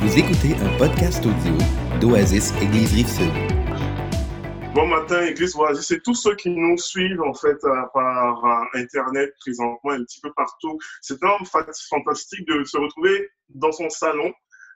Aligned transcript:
Vous 0.00 0.18
écoutez 0.18 0.54
un 0.54 0.78
podcast 0.78 1.22
audio 1.26 1.52
d'Oasis 2.00 2.54
Église 2.62 2.94
Rive-Sud. 2.94 3.30
Bon 4.74 4.86
matin, 4.86 5.26
Église 5.26 5.54
Oasis, 5.54 5.88
c'est 5.88 6.02
tous 6.02 6.14
ceux 6.14 6.34
qui 6.36 6.48
nous 6.48 6.78
suivent 6.78 7.20
en 7.20 7.34
fait 7.34 7.62
euh, 7.64 7.82
par 7.92 8.42
euh, 8.42 8.78
Internet 8.80 9.34
présentement 9.40 9.90
un 9.90 10.02
petit 10.02 10.22
peu 10.22 10.32
partout. 10.32 10.78
C'est 11.02 11.22
un 11.22 11.36
fantastique 11.90 12.48
de 12.48 12.64
se 12.64 12.78
retrouver 12.78 13.28
dans 13.50 13.72
son 13.72 13.90
salon 13.90 14.32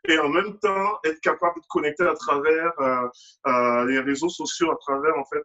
et 0.08 0.18
en 0.18 0.28
même 0.28 0.58
temps 0.58 0.98
être 1.06 1.20
capable 1.22 1.58
de 1.58 1.66
connecter 1.70 2.04
à 2.04 2.14
travers 2.14 2.72
euh, 2.80 3.86
les 3.86 4.00
réseaux 4.00 4.28
sociaux, 4.28 4.72
à 4.72 4.76
travers 4.76 5.16
en 5.16 5.24
fait 5.24 5.42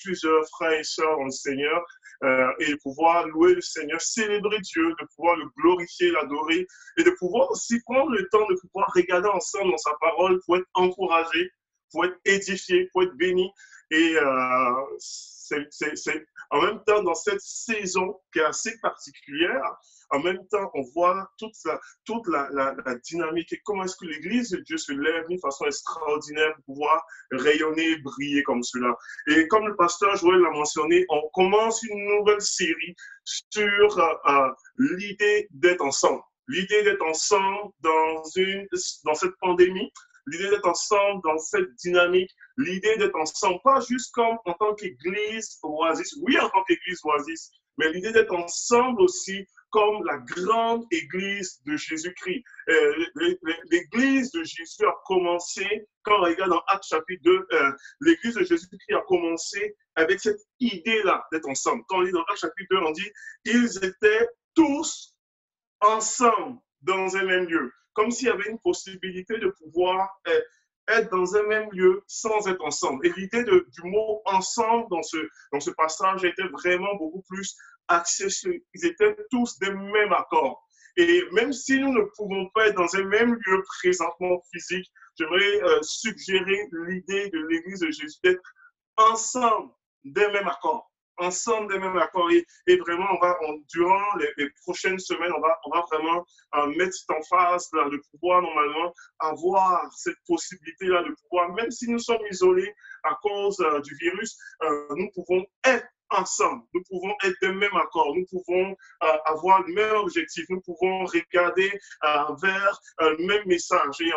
plusieurs 0.00 0.46
frères 0.50 0.78
et 0.78 0.84
sœurs 0.84 1.18
le 1.24 1.30
Seigneur 1.32 1.84
euh, 2.24 2.50
et 2.60 2.76
pouvoir 2.76 3.26
louer 3.28 3.54
le 3.54 3.60
Seigneur, 3.60 4.00
célébrer 4.00 4.58
Dieu, 4.60 4.88
de 5.00 5.06
pouvoir 5.14 5.36
le 5.36 5.46
glorifier, 5.56 6.10
l'adorer 6.10 6.66
et 6.98 7.04
de 7.04 7.10
pouvoir 7.10 7.50
aussi 7.50 7.80
prendre 7.82 8.10
le 8.10 8.28
temps 8.28 8.46
de 8.48 8.56
pouvoir 8.60 8.90
regarder 8.94 9.28
ensemble 9.28 9.70
dans 9.70 9.78
sa 9.78 9.94
parole 10.00 10.40
pour 10.44 10.56
être 10.56 10.66
encouragé, 10.74 11.50
pour 11.92 12.04
être 12.04 12.18
édifié, 12.24 12.88
pour 12.92 13.04
être 13.04 13.14
béni. 13.14 13.48
Et 13.90 14.16
euh, 14.16 14.72
c'est 15.70 16.26
en 16.50 16.62
même 16.62 16.80
temps 16.86 17.02
dans 17.02 17.14
cette 17.14 17.40
saison 17.40 18.20
qui 18.32 18.38
est 18.38 18.44
assez 18.44 18.78
particulière, 18.80 19.78
en 20.10 20.20
même 20.20 20.46
temps, 20.48 20.70
on 20.74 20.82
voit 20.94 21.28
toute, 21.38 22.26
la, 22.28 22.74
dynamique 23.04 23.52
et 23.52 23.60
comment 23.64 23.84
est-ce 23.84 23.96
que 23.96 24.06
l'Église 24.06 24.50
de 24.50 24.58
Dieu 24.60 24.78
se 24.78 24.92
lève 24.92 25.26
d'une 25.28 25.38
façon 25.40 25.66
extraordinaire 25.66 26.54
pour 26.56 26.76
pouvoir 26.76 27.04
rayonner, 27.30 27.96
briller 27.98 28.42
comme 28.42 28.62
cela? 28.62 28.96
Et 29.28 29.46
comme 29.48 29.66
le 29.66 29.76
pasteur 29.76 30.16
Joël 30.16 30.40
l'a 30.40 30.50
mentionné, 30.50 31.04
on 31.10 31.28
commence 31.34 31.82
une 31.82 32.06
nouvelle 32.06 32.40
série 32.40 32.94
sur 33.24 33.98
euh, 33.98 34.14
euh, 34.26 34.48
l'idée 34.78 35.48
d'être 35.50 35.82
ensemble. 35.82 36.22
L'idée 36.46 36.82
d'être 36.82 37.04
ensemble 37.04 37.70
dans 37.82 38.24
cette 39.14 39.36
pandémie, 39.40 39.92
l'idée 40.30 40.50
d'être 40.50 40.68
ensemble 40.68 41.20
dans 41.24 41.38
cette 41.38 41.74
dynamique, 41.76 42.30
l'idée 42.56 42.96
d'être 42.96 43.16
ensemble, 43.16 43.60
pas 43.64 43.80
juste 43.80 44.12
comme 44.12 44.38
en 44.44 44.52
tant 44.54 44.74
qu'Église 44.74 45.58
Oasis, 45.62 46.16
oui 46.22 46.38
en 46.38 46.48
tant 46.50 46.62
qu'Église 46.64 47.00
Oasis, 47.04 47.50
mais 47.78 47.92
l'idée 47.92 48.12
d'être 48.12 48.34
ensemble 48.34 49.00
aussi 49.02 49.46
comme 49.70 50.04
la 50.04 50.18
grande 50.18 50.86
Église 50.90 51.60
de 51.66 51.76
Jésus-Christ. 51.76 52.42
Euh, 52.70 53.04
L'Église 53.70 54.32
de 54.32 54.42
Jésus 54.42 54.84
a 54.86 54.94
commencé, 55.04 55.64
quand 56.02 56.18
on 56.18 56.24
regarde 56.24 56.50
dans 56.50 56.62
Actes 56.68 56.88
chapitre 56.88 57.22
2, 57.24 57.46
euh, 57.52 57.72
l'Église 58.00 58.34
de 58.34 58.44
Jésus-Christ 58.44 58.94
a 58.94 59.02
commencé 59.06 59.76
avec 59.94 60.20
cette 60.20 60.40
idée-là 60.60 61.24
d'être 61.32 61.48
ensemble. 61.48 61.82
Quand 61.88 61.98
on 61.98 62.00
lit 62.00 62.12
dans 62.12 62.22
Actes 62.22 62.40
chapitre 62.40 62.68
2, 62.70 62.78
on 62.78 62.92
dit, 62.92 63.10
ils 63.44 63.84
étaient 63.84 64.28
tous 64.54 65.14
ensemble 65.80 66.58
dans 66.82 67.16
un 67.16 67.24
même 67.24 67.46
lieu, 67.46 67.72
comme 67.92 68.10
s'il 68.10 68.28
y 68.28 68.30
avait 68.30 68.48
une 68.50 68.58
possibilité 68.58 69.38
de 69.38 69.48
pouvoir 69.48 70.08
euh, 70.28 70.40
être 70.88 71.10
dans 71.10 71.36
un 71.36 71.42
même 71.44 71.68
lieu 71.72 72.02
sans 72.06 72.46
être 72.48 72.64
ensemble. 72.64 73.06
Et 73.06 73.12
l'idée 73.16 73.44
du 73.44 73.82
mot 73.84 74.22
ensemble 74.24 74.86
dans 74.90 75.02
ce, 75.02 75.18
dans 75.52 75.60
ce 75.60 75.70
passage 75.70 76.24
était 76.24 76.48
vraiment 76.48 76.94
beaucoup 76.96 77.22
plus 77.28 77.56
axée 77.88 78.30
sur, 78.30 78.52
ils 78.74 78.86
étaient 78.86 79.16
tous 79.30 79.58
des 79.58 79.70
mêmes 79.70 80.12
accords. 80.12 80.64
Et 80.96 81.22
même 81.32 81.52
si 81.52 81.78
nous 81.78 81.92
ne 81.92 82.02
pouvons 82.16 82.48
pas 82.54 82.68
être 82.68 82.76
dans 82.76 82.96
un 82.96 83.04
même 83.04 83.34
lieu 83.34 83.62
présentement 83.80 84.42
physique, 84.52 84.90
j'aimerais 85.16 85.62
euh, 85.62 85.78
suggérer 85.82 86.68
l'idée 86.72 87.30
de 87.30 87.38
l'Église 87.48 87.80
de 87.80 87.90
Jésus 87.90 88.18
d'être 88.24 88.42
ensemble 88.96 89.72
des 90.04 90.26
mêmes 90.28 90.48
accords 90.48 90.90
ensemble 91.18 91.72
des 91.72 91.78
mêmes 91.78 91.96
accords. 91.98 92.30
Et, 92.30 92.76
vraiment, 92.78 93.06
on 93.12 93.20
va, 93.20 93.36
durant 93.72 94.16
les, 94.36 94.50
prochaines 94.62 94.98
semaines, 94.98 95.32
on 95.36 95.40
va, 95.40 95.58
on 95.66 95.70
va 95.70 95.84
vraiment 95.92 96.24
euh, 96.56 96.66
mettre 96.76 96.96
en 97.10 97.22
face 97.22 97.68
là, 97.72 97.88
de 97.88 98.00
pouvoir 98.10 98.42
normalement 98.42 98.92
avoir 99.20 99.90
cette 99.94 100.18
possibilité-là 100.26 101.02
de 101.02 101.14
pouvoir, 101.22 101.52
même 101.54 101.70
si 101.70 101.88
nous 101.90 101.98
sommes 101.98 102.24
isolés 102.30 102.72
à 103.04 103.16
cause 103.22 103.58
euh, 103.60 103.80
du 103.80 103.94
virus, 103.96 104.36
euh, 104.62 104.86
nous 104.96 105.10
pouvons 105.14 105.44
être 105.64 105.86
ensemble. 106.10 106.62
Nous 106.74 106.82
pouvons 106.88 107.14
être 107.24 107.36
de 107.42 107.48
même 107.48 107.76
accord. 107.76 108.14
Nous 108.14 108.24
pouvons 108.30 108.76
euh, 109.02 109.16
avoir 109.26 109.62
le 109.66 109.74
même 109.74 109.96
objectif. 109.96 110.44
Nous 110.48 110.60
pouvons 110.60 111.04
regarder 111.04 111.70
euh, 112.04 112.34
vers 112.42 112.80
euh, 113.00 113.16
le 113.18 113.26
même 113.26 113.46
message. 113.46 114.00
Et, 114.00 114.10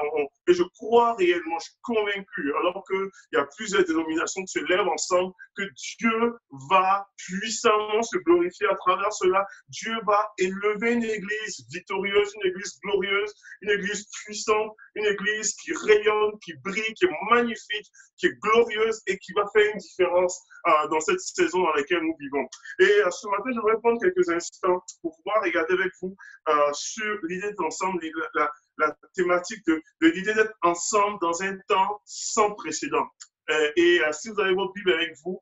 je 0.48 0.64
crois 0.78 1.16
réellement, 1.16 1.60
je 1.60 1.66
suis 1.66 1.80
convaincu, 1.82 2.54
alors 2.60 2.84
qu'il 2.88 3.10
y 3.34 3.38
a 3.38 3.46
plusieurs 3.58 3.84
dénominations 3.86 4.44
qui 4.44 4.60
se 4.60 4.66
lèvent 4.66 4.88
ensemble, 4.88 5.34
que 5.56 5.64
Dieu 6.00 6.36
va 6.70 7.06
puissamment 7.18 8.04
se 8.04 8.18
glorifier 8.20 8.68
à 8.68 8.76
travers 8.76 9.12
cela. 9.14 9.46
Dieu 9.70 9.96
va 10.06 10.32
élever 10.38 10.94
une 10.94 11.04
église 11.04 11.66
victorieuse, 11.72 12.34
une 12.36 12.50
église 12.50 12.80
glorieuse, 12.84 13.34
une 13.62 13.72
église 13.72 14.06
puissante, 14.24 14.76
une 14.96 15.06
église 15.06 15.54
qui 15.56 15.74
rayonne, 15.74 16.32
qui 16.44 16.54
brille, 16.64 16.94
qui 16.96 17.06
est 17.06 17.12
magnifique, 17.30 17.88
qui 18.18 18.28
est 18.28 18.40
glorieuse 18.42 19.02
et 19.08 19.18
qui 19.18 19.34
va 19.34 19.46
faire 19.54 19.72
une 19.74 19.80
différence 19.80 20.42
dans 20.90 21.00
cette 21.00 21.20
saison 21.20 21.64
dans 21.64 21.74
nous 21.90 22.16
vivons. 22.20 22.48
Et 22.80 22.84
euh, 22.84 23.10
ce 23.10 23.28
matin, 23.28 23.52
je 23.54 23.72
vais 23.72 23.80
prendre 23.80 24.00
quelques 24.02 24.30
instants 24.30 24.82
pour 25.02 25.16
pouvoir 25.18 25.44
regarder 25.44 25.74
avec 25.74 25.92
vous 26.02 26.16
euh, 26.50 26.74
sur 26.74 27.18
l'idée 27.24 27.54
d'ensemble, 27.54 28.00
la, 28.36 28.52
la, 28.78 28.96
thématique 29.16 29.66
de, 29.68 29.82
l'idée 30.02 30.34
d'être 30.34 30.54
ensemble 30.62 31.18
dans 31.22 31.42
un 31.44 31.58
temps 31.68 32.02
sans 32.06 32.54
précédent. 32.54 33.08
Euh, 33.50 33.72
et 33.76 34.00
si 34.12 34.30
vous 34.30 34.40
avez 34.40 34.54
votre 34.54 34.74
Bible 34.74 34.94
avec 34.94 35.14
vous, 35.24 35.40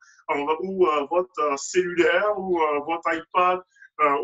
ou 0.63 0.87
votre 1.09 1.59
cellulaire, 1.59 2.37
ou 2.37 2.59
votre 2.85 3.13
iPad, 3.13 3.59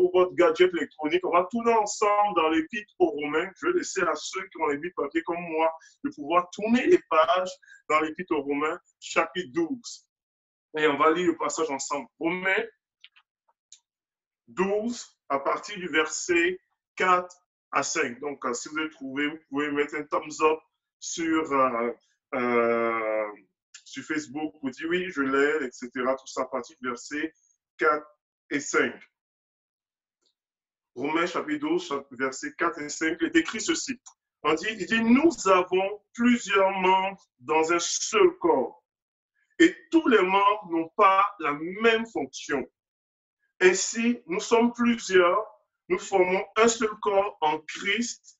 ou 0.00 0.10
votre 0.12 0.34
gadget 0.34 0.72
électronique, 0.74 1.24
on 1.24 1.30
va 1.30 1.46
tourner 1.50 1.72
ensemble 1.74 2.34
dans 2.36 2.48
l'épître 2.48 2.92
aux 2.98 3.10
Romains. 3.10 3.50
Je 3.60 3.68
vais 3.68 3.78
laisser 3.78 4.02
à 4.02 4.14
ceux 4.14 4.42
qui 4.42 4.62
ont 4.62 4.66
les 4.68 4.90
papier 4.90 5.22
comme 5.22 5.40
moi 5.40 5.70
de 6.04 6.10
pouvoir 6.10 6.48
tourner 6.50 6.86
les 6.86 7.00
pages 7.10 7.52
dans 7.88 8.00
l'épître 8.00 8.34
aux 8.34 8.42
Romains, 8.42 8.80
chapitre 8.98 9.50
12. 9.52 10.05
Et 10.76 10.86
on 10.86 10.98
va 10.98 11.10
lire 11.12 11.28
le 11.28 11.36
passage 11.36 11.70
ensemble. 11.70 12.06
Romains 12.18 12.64
12, 14.48 15.18
à 15.30 15.38
partir 15.38 15.76
du 15.78 15.88
verset 15.88 16.60
4 16.96 17.34
à 17.72 17.82
5. 17.82 18.20
Donc, 18.20 18.44
euh, 18.44 18.52
si 18.52 18.68
vous 18.68 18.78
avez 18.78 18.90
trouvé, 18.90 19.28
vous 19.28 19.38
pouvez 19.48 19.70
mettre 19.70 19.94
un 19.94 20.04
thumbs 20.04 20.42
up 20.42 20.58
sur, 21.00 21.50
euh, 21.50 21.92
euh, 22.34 23.32
sur 23.84 24.04
Facebook 24.04 24.54
pour 24.60 24.70
dire 24.70 24.88
oui, 24.90 25.10
je 25.10 25.22
l'ai, 25.22 25.66
etc. 25.66 25.88
Tout 25.94 26.26
ça 26.26 26.42
à 26.42 26.46
partir 26.46 26.76
du 26.80 26.88
verset 26.88 27.32
4 27.78 28.06
et 28.50 28.60
5. 28.60 28.92
Romains 30.94 31.26
chapitre 31.26 31.66
12, 31.66 32.04
verset 32.12 32.52
4 32.58 32.82
et 32.82 32.88
5, 32.90 33.16
il 33.20 33.26
est 33.28 33.36
écrit 33.36 33.62
ceci. 33.62 33.98
On 34.42 34.52
dit, 34.52 34.66
il 34.70 34.86
dit, 34.86 35.00
nous 35.00 35.32
avons 35.48 36.02
plusieurs 36.12 36.70
membres 36.70 37.26
dans 37.40 37.72
un 37.72 37.78
seul 37.78 38.36
corps 38.38 38.85
et 39.58 39.74
tous 39.90 40.06
les 40.08 40.22
membres 40.22 40.68
n'ont 40.70 40.90
pas 40.96 41.24
la 41.40 41.52
même 41.52 42.06
fonction. 42.06 42.64
Ainsi, 43.60 44.20
nous 44.26 44.40
sommes 44.40 44.72
plusieurs, 44.72 45.44
nous 45.88 45.98
formons 45.98 46.44
un 46.56 46.68
seul 46.68 46.90
corps 47.00 47.38
en 47.40 47.58
Christ 47.60 48.38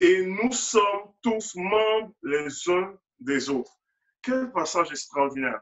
et 0.00 0.24
nous 0.24 0.52
sommes 0.52 1.12
tous 1.22 1.54
membres 1.56 2.12
les 2.22 2.48
uns 2.68 2.96
des 3.20 3.50
autres. 3.50 3.72
Quel 4.22 4.52
passage 4.52 4.90
extraordinaire. 4.90 5.60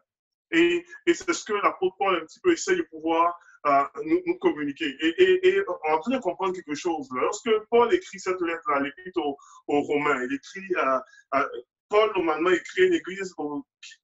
Et, 0.51 0.85
c'est 1.07 1.33
ce 1.33 1.45
que 1.45 1.53
l'apôtre 1.53 1.97
Paul 1.99 2.17
un 2.17 2.27
petit 2.27 2.41
peu 2.41 2.53
essaie 2.53 2.77
de 2.77 2.83
pouvoir 2.83 3.39
euh, 3.67 3.85
nous, 4.05 4.39
communiquer. 4.39 4.97
Et, 5.01 5.23
et, 5.23 5.49
et, 5.49 5.65
on 5.69 5.93
en 5.93 6.01
train 6.01 6.13
de 6.13 6.19
comprendre 6.19 6.55
quelque 6.55 6.75
chose. 6.75 7.09
Lorsque 7.13 7.51
Paul 7.71 7.93
écrit 7.95 8.19
cette 8.19 8.41
lettre-là, 8.41 8.81
l'épître 8.81 9.21
aux, 9.21 9.37
Romains, 9.69 10.25
il 10.25 10.35
écrit 10.35 10.75
à, 10.77 11.05
Paul, 11.91 12.13
normalement, 12.15 12.51
il 12.51 12.63
crée 12.63 12.87
une 12.87 12.95
église 12.95 13.35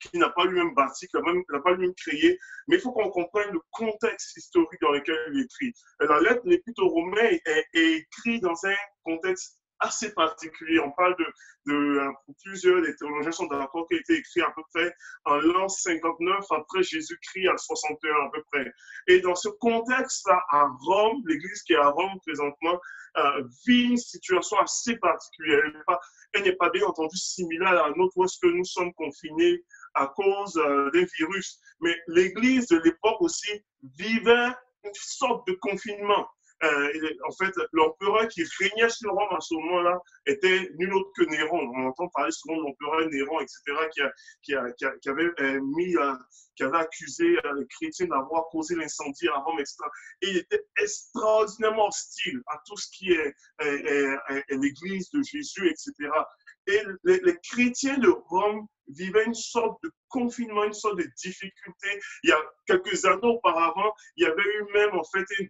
qui, 0.00 0.18
n'a 0.18 0.28
pas 0.30 0.44
lui-même 0.44 0.74
bâti, 0.74 1.06
qui 1.06 1.16
n'a 1.16 1.60
pas 1.60 1.70
lui-même 1.72 1.94
créé, 1.94 2.38
mais 2.68 2.76
il 2.76 2.82
faut 2.82 2.92
qu'on 2.92 3.10
comprenne 3.10 3.52
le 3.52 3.60
contexte 3.70 4.36
historique 4.36 4.80
dans 4.82 4.90
lequel 4.90 5.16
il 5.32 5.40
écrit. 5.40 5.72
La 6.00 6.20
lettre, 6.20 6.42
l'épître 6.44 6.82
aux 6.82 6.88
Romains, 6.88 7.30
est, 7.46 7.64
est 7.72 7.96
écrite 7.98 8.42
dans 8.42 8.56
un 8.64 8.74
contexte 9.04 9.56
assez 9.80 10.12
particulier. 10.14 10.80
On 10.80 10.90
parle 10.92 11.16
de, 11.18 11.26
de 11.66 12.00
pour 12.24 12.34
plusieurs 12.44 12.82
des 12.82 12.94
théologiens 12.96 13.32
sont 13.32 13.46
d'accord 13.46 13.86
qu'il 13.88 13.98
a 13.98 14.00
été 14.00 14.14
écrit 14.14 14.40
à 14.40 14.50
peu 14.54 14.62
près 14.74 14.94
en 15.24 15.36
l'an 15.36 15.68
59 15.68 16.44
après 16.50 16.82
Jésus-Christ 16.82 17.48
à 17.48 17.56
61 17.56 18.26
à 18.26 18.30
peu 18.32 18.42
près. 18.52 18.72
Et 19.08 19.20
dans 19.20 19.34
ce 19.34 19.48
contexte-là, 19.48 20.42
à 20.50 20.66
Rome, 20.80 21.22
l'église 21.26 21.62
qui 21.62 21.74
est 21.74 21.76
à 21.76 21.88
Rome 21.88 22.18
présentement, 22.24 22.80
euh, 23.18 23.42
vit 23.66 23.84
une 23.84 23.96
situation 23.96 24.58
assez 24.58 24.96
particulière. 24.98 25.62
Elle 26.34 26.42
n'est 26.42 26.56
pas, 26.56 26.70
bien 26.70 26.84
entendu 26.86 27.16
similaire 27.16 27.68
à 27.68 27.88
la 27.88 27.94
nôtre 27.96 28.12
où 28.16 28.24
est-ce 28.24 28.38
que 28.38 28.46
nous 28.46 28.64
sommes 28.64 28.92
confinés 28.94 29.64
à 29.94 30.06
cause 30.08 30.56
euh, 30.58 30.90
d'un 30.90 31.06
virus. 31.18 31.58
Mais 31.80 31.96
l'église 32.08 32.68
de 32.68 32.78
l'époque 32.78 33.20
aussi 33.20 33.64
vivait 33.96 34.50
une 34.84 34.92
sorte 34.94 35.46
de 35.46 35.54
confinement. 35.54 36.28
Euh, 36.66 37.10
en 37.26 37.32
fait, 37.32 37.52
l'empereur 37.72 38.28
qui 38.28 38.42
régnait 38.58 38.88
sur 38.88 39.12
Rome 39.12 39.36
à 39.36 39.40
ce 39.40 39.54
moment-là 39.54 40.00
était 40.26 40.70
nul 40.78 40.94
autre 40.94 41.10
que 41.16 41.24
Néron. 41.24 41.70
On 41.76 41.86
entend 41.86 42.08
parler 42.08 42.32
souvent 42.32 42.56
de 42.56 42.62
l'empereur 42.62 43.08
Néron, 43.08 43.40
etc., 43.40 43.60
euh, 43.68 44.08
euh, 44.54 44.72
qui 46.58 46.62
avait 46.62 46.78
accusé 46.78 47.36
les 47.56 47.66
chrétiens 47.68 48.06
d'avoir 48.06 48.44
causé 48.50 48.74
l'incendie 48.74 49.28
à 49.28 49.38
Rome, 49.38 49.60
etc. 49.60 49.76
Et 50.22 50.30
il 50.30 50.36
était 50.38 50.64
extraordinairement 50.80 51.88
hostile 51.88 52.40
à 52.48 52.58
tout 52.66 52.76
ce 52.76 52.88
qui 52.90 53.12
est, 53.12 53.34
l'Église 54.48 55.10
de 55.10 55.22
Jésus, 55.22 55.68
etc. 55.68 55.92
Et 56.66 56.82
les, 57.04 57.38
chrétiens 57.42 57.98
de 57.98 58.08
Rome 58.08 58.66
vivaient 58.88 59.24
une 59.24 59.34
sorte 59.34 59.82
de 59.82 59.90
confinement, 60.08 60.64
une 60.64 60.72
sorte 60.72 60.98
de 60.98 61.08
difficulté. 61.16 62.00
Il 62.22 62.30
y 62.30 62.32
a 62.32 62.40
quelques 62.66 63.04
années 63.04 63.20
auparavant, 63.22 63.92
il 64.16 64.24
y 64.24 64.26
avait 64.26 64.42
eu 64.42 64.64
même 64.74 64.94
en 64.94 65.04
fait 65.04 65.24
un 65.40 65.44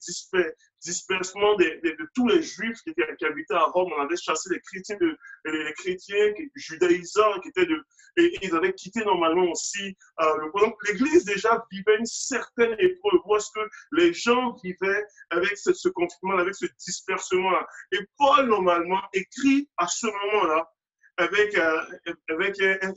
dispersement 0.82 1.54
de, 1.56 2.08
tous 2.14 2.28
les 2.28 2.42
juifs 2.42 2.78
qui, 2.82 2.94
habitaient 3.24 3.54
à 3.54 3.64
Rome. 3.64 3.92
On 3.96 4.02
avait 4.02 4.16
chassé 4.16 4.50
les 4.52 4.60
chrétiens, 4.60 4.96
de, 5.00 5.16
les, 5.44 5.72
chrétiens 5.74 6.32
judaïsants 6.54 7.40
qui 7.40 7.48
étaient 7.48 7.66
de, 7.66 7.82
et 8.16 8.38
ils 8.42 8.54
avaient 8.54 8.72
quitté 8.72 9.04
normalement 9.04 9.50
aussi 9.50 9.96
euh, 10.20 10.36
le 10.38 10.60
Donc 10.60 10.74
l'Église 10.88 11.24
déjà 11.24 11.64
vivait 11.70 11.98
une 11.98 12.06
certaine 12.06 12.74
épreuve. 12.78 13.20
Est-ce 13.36 13.50
que 13.54 13.68
les 13.92 14.12
gens 14.14 14.56
vivaient 14.64 15.04
avec 15.30 15.56
ce, 15.58 15.72
ce 15.74 15.88
confinement, 15.90 16.38
avec 16.38 16.54
ce 16.54 16.66
dispersement-là. 16.86 17.66
Et 17.92 17.98
Paul 18.16 18.48
normalement 18.48 19.02
écrit 19.12 19.68
à 19.76 19.86
ce 19.86 20.06
moment-là 20.06 20.70
avec, 21.16 21.56
euh, 21.56 21.80
avec 22.28 22.60
un, 22.60 22.92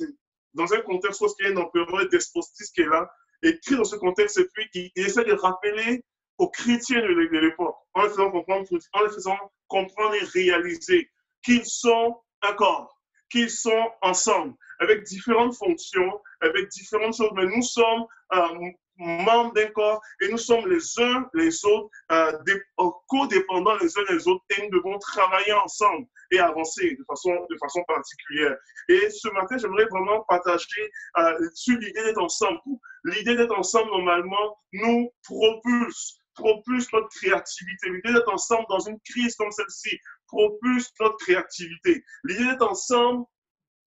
dans 0.54 0.74
un 0.74 0.82
contexte 0.82 1.22
où 1.22 1.28
il 1.40 1.46
y 1.46 1.48
a 1.50 1.52
un 1.52 1.58
empereur 1.58 2.10
despotiste 2.10 2.74
qui 2.74 2.82
est 2.82 2.88
là, 2.88 3.10
écrit 3.44 3.76
dans 3.76 3.84
ce 3.84 3.96
contexte, 3.96 4.38
et 4.40 4.46
puis 4.54 4.70
il, 4.74 4.92
essaie 4.96 5.24
de 5.24 5.34
rappeler 5.34 6.04
aux 6.38 6.50
chrétiens 6.50 7.02
de 7.02 7.40
l'époque, 7.40 7.76
en 7.94 8.04
les 8.04 8.10
faisant 8.10 8.32
comprendre, 8.32 8.68
en 8.94 9.04
les 9.04 9.10
faisant 9.10 9.38
comprendre 9.68 10.16
et 10.16 10.24
réaliser 10.24 11.10
qu'ils 11.44 11.66
sont 11.66 12.22
un 12.42 12.54
corps, 12.54 13.00
qu'ils 13.30 13.50
sont 13.50 13.92
ensemble, 14.02 14.56
avec 14.80 15.04
différentes 15.04 15.56
fonctions, 15.56 16.22
avec 16.42 16.70
différentes 16.70 17.16
choses, 17.16 17.32
mais 17.36 17.46
nous 17.46 17.62
sommes 17.62 18.06
euh, 18.34 18.72
membres 19.00 19.54
d'un 19.54 19.68
corps 19.68 20.02
et 20.22 20.30
nous 20.30 20.38
sommes 20.38 20.68
les 20.70 21.00
uns 21.00 21.30
les 21.34 21.66
autres 21.66 21.90
euh, 22.12 22.38
euh, 22.48 22.90
codépendants 23.08 23.78
les 23.78 23.98
uns 23.98 24.04
les 24.10 24.28
autres 24.28 24.44
et 24.50 24.62
nous 24.64 24.78
devons 24.78 25.00
travailler 25.00 25.54
ensemble 25.54 26.06
et 26.32 26.40
avancer 26.40 26.96
de 26.96 27.04
façon, 27.08 27.32
de 27.50 27.58
façon 27.58 27.84
particulière. 27.88 28.56
Et 28.88 29.10
ce 29.10 29.30
matin, 29.30 29.58
j'aimerais 29.58 29.86
vraiment 29.86 30.24
partager 30.28 30.92
euh, 31.18 31.50
sur 31.54 31.78
l'idée 31.78 32.04
d'être 32.04 32.22
ensemble. 32.22 32.60
L'idée 33.04 33.36
d'être 33.36 33.58
ensemble, 33.58 33.90
normalement, 33.92 34.58
nous 34.74 35.12
propulse, 35.24 36.20
propulse 36.36 36.92
notre 36.94 37.10
créativité. 37.10 37.90
L'idée 37.90 38.14
d'être 38.14 38.32
ensemble 38.32 38.66
dans 38.70 38.80
une 38.80 39.00
crise 39.02 39.36
comme 39.36 39.52
celle-ci 39.52 39.98
propulse 40.28 40.92
notre 41.00 41.18
créativité. 41.18 42.04
L'idée 42.24 42.46
d'être 42.46 42.68
ensemble 42.68 43.26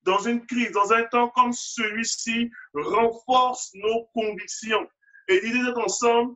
dans 0.03 0.19
une 0.19 0.45
crise, 0.47 0.73
dans 0.73 0.93
un 0.93 1.05
temps 1.05 1.29
comme 1.29 1.53
celui-ci, 1.53 2.51
renforce 2.75 3.71
nos 3.75 4.07
convictions. 4.15 4.89
Et 5.29 5.41
l'idée 5.41 5.63
d'être 5.63 5.79
ensemble 5.79 6.35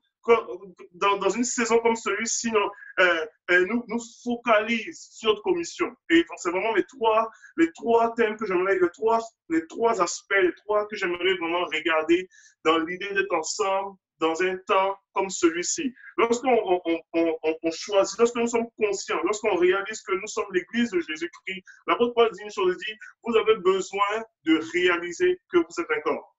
dans, 0.94 1.30
une 1.30 1.44
saison 1.44 1.78
comme 1.80 1.96
celui-ci, 1.96 2.50
euh, 2.98 3.26
euh, 3.50 3.66
nous, 3.66 4.00
focalise 4.24 5.08
sur 5.12 5.30
notre 5.30 5.42
commission. 5.42 5.94
Et 6.10 6.24
c'est 6.36 6.50
vraiment 6.50 6.74
les 6.74 6.84
trois, 6.84 7.30
les 7.56 7.70
trois 7.72 8.14
thèmes 8.14 8.36
que 8.36 8.46
j'aimerais, 8.46 8.78
les 8.78 8.90
trois, 8.90 9.20
les 9.50 9.66
trois 9.68 10.00
aspects, 10.00 10.34
les 10.42 10.54
trois 10.54 10.86
que 10.88 10.96
j'aimerais 10.96 11.34
vraiment 11.34 11.64
regarder 11.64 12.28
dans 12.64 12.78
l'idée 12.78 13.12
d'être 13.14 13.34
ensemble 13.34 13.96
dans 14.18 14.42
un 14.42 14.56
temps 14.66 14.96
comme 15.12 15.28
celui-ci. 15.28 15.92
Lorsqu'on 16.16 16.80
on, 17.12 17.70
choisit, 17.70 18.18
lorsque 18.18 18.36
nous 18.36 18.46
sommes 18.46 18.68
conscients, 18.78 19.20
lorsqu'on 19.24 19.56
réalise 19.56 20.00
que 20.02 20.14
nous 20.14 20.26
sommes 20.26 20.46
l'Église 20.52 20.90
de 20.90 21.00
Jésus-Christ, 21.00 21.62
l'apôtre 21.86 22.14
Paul 22.14 22.30
dit 22.32 22.42
une 22.42 22.50
chose, 22.50 22.76
dit, 22.78 22.94
vous 23.24 23.36
avez 23.36 23.56
besoin 23.56 24.24
de 24.44 24.58
réaliser 24.72 25.38
que 25.50 25.58
vous 25.58 25.80
êtes 25.80 25.90
un 25.90 26.00
corps. 26.00 26.35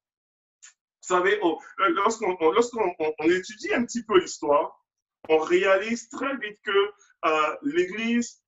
Savez, 1.07 1.39
euh, 1.41 1.55
lorsqu'on 1.77 3.29
étudie 3.29 3.73
un 3.73 3.85
petit 3.85 4.03
peu 4.03 4.19
l'histoire, 4.19 4.85
on 5.29 5.37
réalise 5.37 6.09
très 6.09 6.35
vite 6.35 6.59
que 6.61 6.91
euh, 7.25 7.55
l'Église 7.61 8.43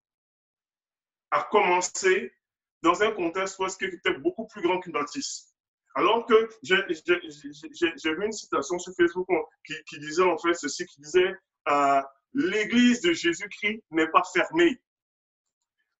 a 1.31 1.47
commencé 1.51 2.33
dans 2.81 3.01
un 3.01 3.11
contexte 3.11 3.57
où 3.59 3.65
qu'elle 3.65 3.93
était 3.93 4.15
beaucoup 4.15 4.45
plus 4.47 4.61
grand 4.61 4.81
qu'une 4.81 4.91
bâtisse. 4.91 5.53
Alors 5.95 6.25
que 6.25 6.49
j'ai 6.61 6.75
vu 6.83 8.25
une 8.25 8.31
citation 8.33 8.77
sur 8.77 8.93
Facebook 8.93 9.29
qui, 9.65 9.99
disait 9.99 10.23
en 10.23 10.37
fait 10.37 10.53
ceci, 10.53 10.85
qui 10.85 10.99
disait 10.99 11.33
euh, 11.69 12.01
l'Église 12.33 12.99
de 12.99 13.13
Jésus-Christ 13.13 13.85
n'est 13.91 14.09
pas 14.09 14.23
fermée, 14.33 14.81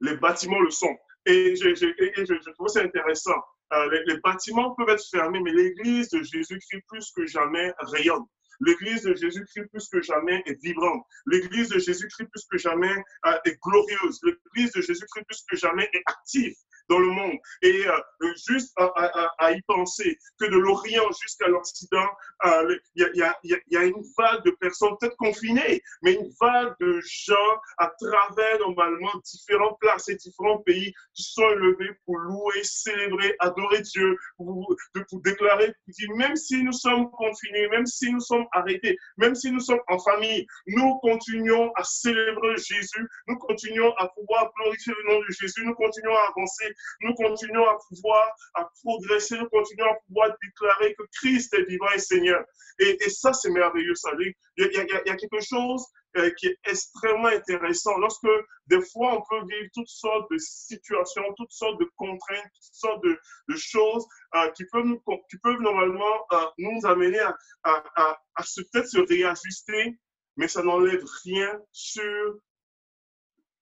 les 0.01 0.17
bâtiments 0.17 0.59
le 0.59 0.71
sont. 0.71 0.97
Et, 1.25 1.55
je 1.55 2.51
trouve 2.51 2.67
ça 2.67 2.81
intéressant 2.81 3.41
euh, 3.74 4.01
les, 4.06 4.18
bâtiments 4.19 4.74
peuvent 4.75 4.89
être 4.89 5.04
fermés, 5.10 5.39
mais 5.42 5.51
l'Église 5.51 6.10
de 6.10 6.24
Jésus-Christ 6.24 6.83
plus 6.88 7.12
que 7.12 7.25
jamais 7.25 7.74
rayonne. 7.80 8.25
L'Église 8.62 9.04
de 9.04 9.16
Jésus-Christ 9.16 9.68
plus 9.71 9.88
que 9.88 10.01
jamais 10.01 10.44
est 10.45 10.62
vibrante. 10.62 11.06
L'Église 11.27 11.69
de 11.69 11.80
Jésus-Christ 11.80 12.27
plus 12.31 12.45
que 12.51 12.57
jamais 12.57 12.94
euh, 13.25 13.38
est 13.45 13.57
glorieuse. 13.62 14.19
L'Église 14.24 14.74
de 14.74 14.81
Jésus-Christ 14.81 15.24
plus 15.25 15.44
que 15.50 15.56
jamais 15.56 15.89
est 15.94 16.04
active 16.07 16.56
dans 16.89 17.00
le 17.00 17.07
monde. 17.07 17.38
Et 17.62 17.88
euh, 17.88 18.33
juste 18.50 18.74
à, 18.77 19.51
y 19.51 19.62
penser 19.63 20.18
que 20.39 20.45
de 20.45 20.57
l'Orient 20.57 21.09
jusqu'à 21.21 21.47
l'Occident, 21.47 22.09
euh, 22.45 22.77
il 22.95 23.09
y, 23.15 23.21
a, 23.21 23.38
y, 23.44 23.56
y, 23.69 23.77
a, 23.77 23.83
une 23.83 24.03
vague 24.18 24.44
de 24.44 24.51
personnes, 24.51 24.95
peut-être 25.00 25.15
confinées, 25.18 25.81
mais 26.01 26.13
une 26.13 26.31
vague 26.41 26.74
de 26.80 27.00
gens 27.03 27.36
à 27.77 27.91
travers 28.00 28.59
normalement 28.59 29.12
différentes 29.24 29.80
places 29.80 30.09
et 30.09 30.15
différents 30.15 30.59
pays 30.59 30.94
qui 31.13 31.24
sont 31.24 31.50
élevés 31.50 31.91
pour 32.06 32.18
louer, 32.18 32.63
célébrer, 32.63 33.36
adorer 33.39 33.81
Dieu, 33.81 34.18
pour, 34.38 34.75
pour 35.09 35.21
déclarer, 35.21 35.68
pour 35.68 35.94
dire, 35.94 36.15
même 36.15 36.36
si 36.36 36.63
nous 36.63 36.74
sommes 36.74 37.09
confinés, 37.12 37.68
même 37.69 37.86
si 37.86 38.12
nous 38.12 38.19
sommes 38.19 38.47
arrêtés, 38.51 38.97
même 39.18 39.36
si 39.36 39.51
nous 39.51 39.59
sommes 39.59 39.81
en 39.88 40.00
famille, 40.00 40.45
nous 40.68 41.00
continuons 41.00 41.71
à 41.75 41.83
célébrer 41.83 42.57
Jésus, 42.57 43.07
nous 43.27 43.38
continuons 43.38 43.94
à 43.97 44.07
pouvoir 44.09 44.51
glorifier 44.56 44.94
le 45.03 45.13
nom 45.13 45.19
de 45.19 45.31
Jésus, 45.31 45.63
nous 45.65 45.75
continuons 45.75 46.15
à 46.15 46.30
avancer 46.30 46.74
nous 47.01 47.13
continuons 47.13 47.67
à 47.67 47.77
pouvoir 47.87 48.29
à 48.55 48.69
progresser, 48.83 49.37
nous 49.37 49.49
continuons 49.49 49.91
à 49.91 49.95
pouvoir 50.07 50.35
déclarer 50.41 50.95
que 50.95 51.03
Christ 51.19 51.53
est 51.53 51.63
vivant 51.63 51.89
et 51.93 51.99
Seigneur. 51.99 52.43
Et, 52.79 53.09
ça, 53.09 53.33
c'est 53.33 53.49
merveilleux, 53.49 53.95
ça. 53.95 54.11
Il 54.19 54.33
y, 54.57 54.63
a, 54.63 54.83
il, 54.83 55.07
y 55.07 55.09
a, 55.09 55.15
quelque 55.15 55.41
chose 55.41 55.85
euh, 56.17 56.31
qui 56.37 56.47
est 56.47 56.57
extrêmement 56.65 57.27
intéressant. 57.27 57.97
Lorsque 57.97 58.27
des 58.67 58.81
fois, 58.81 59.17
on 59.17 59.21
peut 59.29 59.45
vivre 59.47 59.69
toutes 59.73 59.89
sortes 59.89 60.31
de 60.31 60.37
situations, 60.37 61.23
toutes 61.37 61.51
sortes 61.51 61.79
de 61.79 61.89
contraintes, 61.97 62.49
toutes 62.55 62.73
sortes 62.73 63.03
de, 63.03 63.19
choses 63.55 64.07
euh, 64.35 64.49
qui, 64.51 64.63
peuvent 64.71 64.97
qui 65.29 65.37
peuvent 65.39 65.59
normalement 65.59 66.25
euh, 66.31 66.45
nous 66.57 66.79
amener 66.85 67.19
à, 67.19 67.37
à, 67.63 67.83
à, 67.95 68.21
à 68.35 68.43
peut-être 68.71 68.87
se 68.87 68.99
réajuster, 68.99 69.99
mais 70.37 70.47
ça 70.47 70.63
n'enlève 70.63 71.03
rien 71.25 71.61
sur 71.71 72.39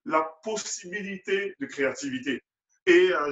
la 0.06 0.22
possibilité 0.44 1.56
de 1.60 1.66
créativité. 1.66 2.42
Et 2.88 3.14
euh, 3.14 3.32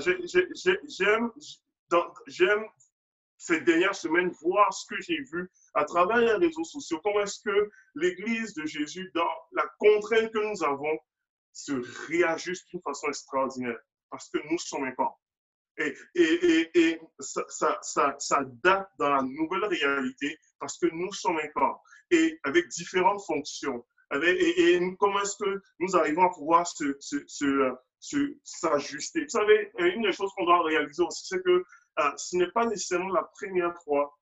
j'aime 2.28 2.66
cette 3.38 3.64
dernière 3.64 3.96
semaine 3.96 4.30
voir 4.42 4.74
ce 4.74 4.86
que 4.88 5.02
j'ai 5.02 5.22
vu 5.32 5.50
à 5.74 5.86
travers 5.86 6.18
les 6.18 6.34
réseaux 6.34 6.66
sociaux. 6.66 7.00
Comment 7.02 7.22
est-ce 7.22 7.40
que 7.42 7.72
l'Église 7.96 8.54
de 8.54 8.66
Jésus, 8.66 9.10
dans 9.16 9.32
la 9.54 9.66
contrainte 9.80 10.32
que 10.32 10.40
nous 10.40 10.64
avons, 10.64 11.00
se 11.54 11.72
réajuste 12.08 12.68
d'une 12.70 12.82
façon 12.82 13.08
extraordinaire 13.08 13.80
parce 14.10 14.30
que 14.30 14.40
nous 14.50 14.58
sommes 14.58 14.84
un 14.84 14.94
Et, 15.78 15.96
et, 16.16 16.70
et, 16.74 17.02
ça, 17.20 17.46
ça, 17.82 18.16
ça, 18.20 18.44
date 18.64 18.90
dans 19.00 19.10
la 19.10 19.22
nouvelle 19.22 19.66
réalité 19.66 20.38
parce 20.60 20.78
que 20.78 20.88
nous 20.88 21.14
sommes 21.14 21.38
un 21.38 21.48
corps 21.50 21.82
et 22.12 22.38
avec 22.44 22.68
différentes 22.68 23.24
fonctions. 23.26 23.86
Avec, 24.10 24.38
et, 24.40 24.80
comment 25.00 25.22
est-ce 25.22 25.38
que 25.38 25.62
nous 25.80 25.96
arrivons 25.96 26.24
à 26.24 26.30
pouvoir 26.30 26.68
se, 26.68 26.96
se, 27.00 27.74
s'ajuster. 28.00 29.24
Vous 29.24 29.30
savez, 29.30 29.72
une 29.80 30.04
des 30.04 30.14
choses 30.14 30.32
qu'on 30.36 30.46
doit 30.46 30.64
réaliser 30.64 31.04
aussi, 31.04 31.28
c'est 31.28 31.44
que 31.44 31.64
euh, 32.00 32.12
ce 32.18 32.38
n'est 32.38 32.52
pas 32.52 32.66
nécessairement 32.66 33.14
la 33.14 33.24
première 33.24 33.74
fois 33.84 34.14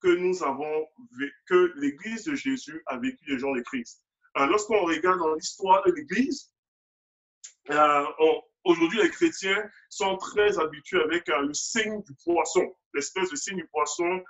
que 0.00 0.08
nous 0.08 0.42
avons 0.42 0.86
que 1.46 1.72
l'Église 1.76 2.24
de 2.24 2.34
Jésus 2.34 2.82
a 2.86 2.98
vécu 2.98 3.24
des 3.26 3.38
jours 3.38 3.54
de 3.56 3.62
crise. 3.62 4.00
Euh, 4.36 4.46
lorsqu'on 4.46 4.84
regarde 4.84 5.18
dans 5.18 5.34
l'histoire 5.34 5.82
de 5.84 5.92
l'Église, 5.92 6.52
euh, 7.70 8.06
aujourd'hui 8.64 9.02
les 9.02 9.10
chrétiens 9.10 9.68
sont 9.88 10.16
très 10.16 10.58
habitués 10.58 11.02
avec 11.02 11.26
le 11.26 11.52
signe 11.54 12.02
du 12.02 12.14
poisson, 12.24 12.74
l'espèce 12.94 13.30
de 13.30 13.36
signe 13.36 13.56
du 13.56 13.66
poisson 13.68 14.22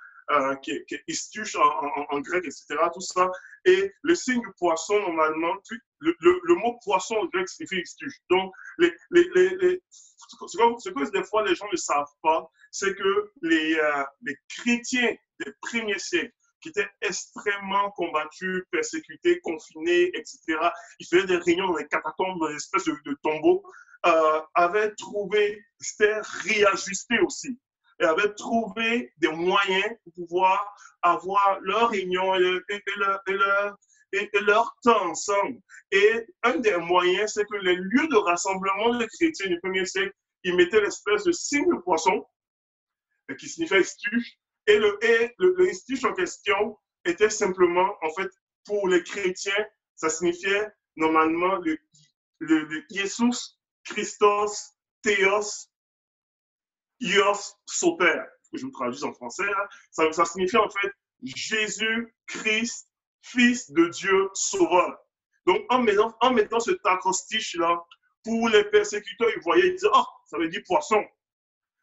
qui, 0.63 0.73
est, 0.73 0.85
qui 0.87 1.57
en, 1.57 2.21
grec, 2.21 2.45
etc. 2.45 2.77
Tout 2.93 3.01
ça. 3.01 3.31
Et 3.65 3.93
le 4.03 4.15
signe 4.15 4.41
du 4.41 4.53
poisson, 4.59 4.99
normalement, 5.01 5.55
le, 6.01 6.15
le, 6.21 6.55
mot 6.55 6.79
poisson 6.85 7.17
en 7.17 7.27
grec 7.27 7.49
signifie 7.49 7.81
istuche. 7.81 8.17
Donc, 8.31 8.53
les, 8.79 8.93
les, 9.11 9.81
ce, 9.89 10.89
que, 10.91 11.11
des 11.11 11.25
fois 11.25 11.47
les 11.47 11.55
gens 11.55 11.69
ne 11.73 11.77
savent 11.77 12.07
pas, 12.23 12.49
c'est 12.71 12.95
que 12.95 13.33
les, 13.43 13.75
euh, 13.79 14.05
les 14.23 14.37
chrétiens 14.49 15.15
des 15.41 15.53
premiers 15.63 15.99
siècles, 15.99 16.33
qui 16.61 16.71
étaient 16.71 16.89
extrêmement 17.03 17.91
combattus, 17.93 18.65
persécutés, 18.71 19.41
confinés, 19.41 20.11
etc. 20.15 20.59
Ils 20.99 21.07
faisaient 21.07 21.27
des 21.27 21.37
réunions 21.37 21.69
dans 21.69 21.77
les 21.77 21.87
catacombes, 21.87 22.41
dans 22.41 22.49
des 22.49 22.57
espèces 22.57 22.85
de, 22.85 23.19
tombeaux, 23.23 23.63
euh, 24.07 24.41
avaient 24.55 24.93
trouvé, 24.97 25.65
c'était 25.79 26.21
réajusté 26.45 27.19
aussi 27.21 27.59
et 28.01 28.05
avaient 28.05 28.35
trouvé 28.35 29.13
des 29.19 29.29
moyens 29.29 29.97
pour 30.05 30.27
pouvoir 30.27 30.75
avoir 31.03 31.61
leur 31.61 31.91
réunion 31.91 32.35
et, 32.35 32.39
leur, 32.39 33.21
et, 34.13 34.41
leur, 34.41 34.77
temps 34.83 35.11
ensemble. 35.11 35.59
Et 35.91 36.27
un 36.43 36.57
des 36.57 36.77
moyens, 36.77 37.33
c'est 37.35 37.45
que 37.45 37.57
les 37.57 37.77
lieux 37.77 38.09
de 38.09 38.17
rassemblement 38.17 38.97
des 38.99 39.07
chrétiens 39.07 39.49
du 39.49 39.59
premier 39.61 39.85
siècle, 39.87 40.13
ils 40.45 40.55
mettaient 40.55 40.81
l'espèce 40.81 41.25
de 41.25 41.33
signe 41.33 41.69
de 41.69 41.81
poisson, 41.81 42.25
qui 43.39 43.49
signifiait 43.49 43.81
estuche, 43.81 44.39
et 44.67 44.79
le, 44.79 44.99
le, 45.39 46.07
en 46.07 46.15
question 46.15 46.79
était 47.05 47.31
simplement, 47.31 47.95
en 48.03 48.11
fait, 48.15 48.31
pour 48.65 48.89
les 48.89 49.03
chrétiens, 49.03 49.67
ça 49.97 50.09
signifiait 50.09 50.69
normalement 50.97 51.57
le, 51.57 51.79
le, 52.39 52.65
le 52.65 52.85
Jesus 52.91 53.57
Christos 53.85 54.75
Théos 55.03 55.69
Ios 57.01 57.57
Soter, 57.67 58.23
que 58.51 58.59
je 58.59 58.67
vous 58.67 58.73
traduis 58.73 59.05
en 59.05 59.13
français, 59.13 59.49
ça, 59.91 60.11
ça 60.13 60.25
signifie 60.25 60.57
en 60.57 60.69
fait 60.71 60.93
Jésus 61.23 62.15
Christ, 62.27 62.89
Fils 63.23 63.71
de 63.71 63.89
Dieu 63.89 64.31
Sauveur. 64.35 64.99
Donc, 65.47 65.65
en 65.71 65.83
mettant, 65.83 66.15
en 66.21 66.33
mettant 66.33 66.61
ce 66.61 66.73
acrostiche-là, 66.85 67.85
pour 68.25 68.49
les 68.49 68.65
persécuteurs, 68.65 69.31
ils 69.35 69.43
voyaient, 69.43 69.69
ils 69.69 69.75
disaient, 69.75 69.89
oh, 69.95 70.05
ça 70.27 70.39
veut 70.39 70.49
dire 70.49 70.63
poisson. 70.67 71.03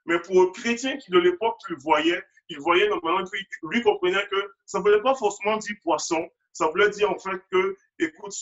Mais 0.05 0.19
pour 0.19 0.43
les 0.43 0.51
chrétiens 0.51 0.97
qui 0.97 1.11
de 1.11 1.17
l'époque 1.17 1.57
le 1.69 1.77
voyaient, 1.77 2.23
ils 2.49 2.59
voyaient 2.59 2.87
normalement, 2.87 3.27
lui 3.63 3.81
comprenait 3.81 4.27
que 4.27 4.53
ça 4.65 4.77
ne 4.77 4.83
voulait 4.83 5.01
pas 5.01 5.15
forcément 5.15 5.57
dire 5.57 5.75
poisson, 5.81 6.29
ça 6.53 6.67
voulait 6.67 6.89
dire 6.89 7.09
en 7.09 7.17
fait 7.17 7.41
que, 7.51 7.75
écoute, 7.99 8.33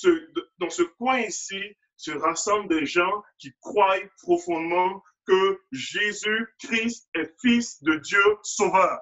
dans 0.59 0.69
ce 0.69 0.83
coin 0.83 1.19
ici, 1.19 1.61
se 1.95 2.11
rassemblent 2.11 2.67
des 2.67 2.85
gens 2.85 3.23
qui 3.39 3.53
croient 3.61 3.97
profondément 4.21 5.01
que 5.25 5.59
Jésus-Christ 5.71 7.07
est 7.15 7.33
fils 7.41 7.81
de 7.83 7.95
Dieu 7.95 8.23
sauveur. 8.43 8.99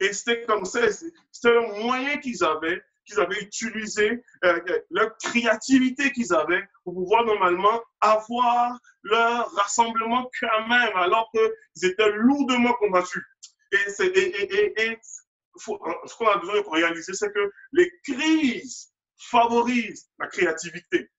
Et 0.00 0.12
c'était 0.12 0.44
comme 0.46 0.64
ça, 0.64 0.80
c'était 0.90 1.56
un 1.56 1.82
moyen 1.82 2.18
qu'ils 2.18 2.42
avaient, 2.42 2.82
qu'ils 3.04 3.20
avaient 3.20 3.40
utilisé, 3.40 4.22
euh, 4.44 4.60
leur 4.90 5.16
créativité 5.18 6.10
qu'ils 6.12 6.32
avaient 6.32 6.64
pour 6.84 6.94
pouvoir 6.94 7.24
normalement 7.24 7.82
avoir 8.00 8.78
leur 9.02 9.50
rassemblement 9.52 10.30
quand 10.40 10.68
même, 10.68 10.96
alors 10.96 11.30
qu'ils 11.32 11.90
étaient 11.90 12.12
lourdement 12.12 12.72
combattus. 12.74 13.22
Et, 13.72 14.98
ce 15.56 16.16
qu'on 16.16 16.28
a 16.28 16.38
besoin 16.38 16.60
de 16.60 16.70
réaliser, 16.70 17.12
c'est 17.12 17.32
que 17.32 17.50
les 17.72 17.90
crises 18.04 18.92
favorisent 19.18 20.08
la 20.18 20.28
créativité. 20.28 21.10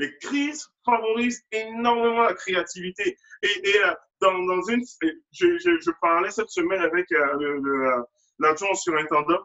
Les 0.00 0.16
crises 0.16 0.66
favorisent 0.86 1.42
énormément 1.52 2.22
la 2.22 2.32
créativité. 2.32 3.18
Et, 3.42 3.76
euh, 3.84 3.94
dans, 4.22 4.62
une, 4.68 4.82
je, 5.30 5.90
parlais 6.00 6.30
cette 6.30 6.48
semaine 6.48 6.80
avec 6.80 7.12
euh, 7.12 7.36
le, 7.38 7.86
euh, 7.86 8.02
l'adjoint 8.38 8.74
surintendant 8.74 9.40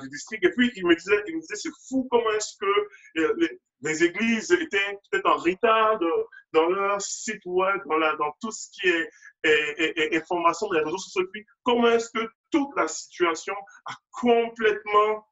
du 0.00 0.08
district, 0.08 0.42
et 0.44 0.50
puis 0.52 0.72
il 0.76 0.86
me 0.86 0.96
disait, 0.96 1.22
il 1.26 1.36
me 1.36 1.40
disait, 1.40 1.56
c'est 1.56 1.70
fou 1.88 2.08
comment 2.10 2.30
est-ce 2.32 2.56
que 2.58 3.36
les, 3.82 4.04
églises 4.04 4.50
étaient 4.50 4.98
peut-être 5.10 5.26
en 5.28 5.36
retard 5.36 5.98
dans 6.54 6.70
leur 6.70 7.00
site 7.02 7.42
web, 7.44 7.78
dans, 7.86 7.98
la, 7.98 8.16
dans 8.16 8.34
tout 8.40 8.50
ce 8.50 8.68
qui 8.72 8.88
est, 8.88 10.16
information 10.16 10.70
des 10.70 10.78
réseaux 10.78 10.96
sociaux, 10.96 11.28
comment 11.64 11.88
est-ce 11.88 12.08
que 12.10 12.26
toute 12.50 12.74
la 12.76 12.88
situation 12.88 13.54
a 13.84 13.92
complètement 14.10 15.26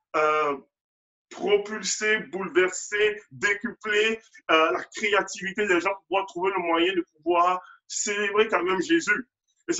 propulser, 1.30 2.18
bouleverser, 2.32 3.22
décupler 3.30 4.20
euh, 4.50 4.72
la 4.72 4.84
créativité 4.96 5.66
des 5.66 5.80
gens 5.80 5.94
pour 5.94 6.04
pouvoir 6.08 6.26
trouver 6.26 6.52
le 6.56 6.62
moyen 6.62 6.92
de 6.94 7.04
pouvoir 7.16 7.62
célébrer 7.88 8.48
quand 8.48 8.62
même 8.62 8.82
Jésus. 8.82 9.28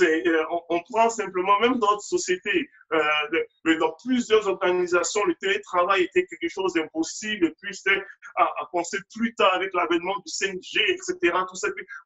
Euh, 0.01 0.43
on, 0.69 0.79
prend 0.89 1.09
simplement, 1.09 1.59
même 1.59 1.77
dans 1.79 1.91
notre 1.91 2.03
société, 2.03 2.69
euh, 2.93 3.75
dans 3.77 3.93
plusieurs 4.05 4.47
organisations, 4.47 5.25
le 5.25 5.35
télétravail 5.35 6.03
était 6.03 6.25
quelque 6.27 6.49
chose 6.49 6.73
d'impossible, 6.73 7.47
et 7.47 7.53
puis 7.61 7.75
c'était 7.75 8.01
à, 8.37 8.47
penser 8.71 8.99
plus 9.13 9.35
tard 9.35 9.53
avec 9.53 9.73
l'avènement 9.73 10.15
du 10.25 10.31
5G, 10.31 10.79
etc. 10.91 11.37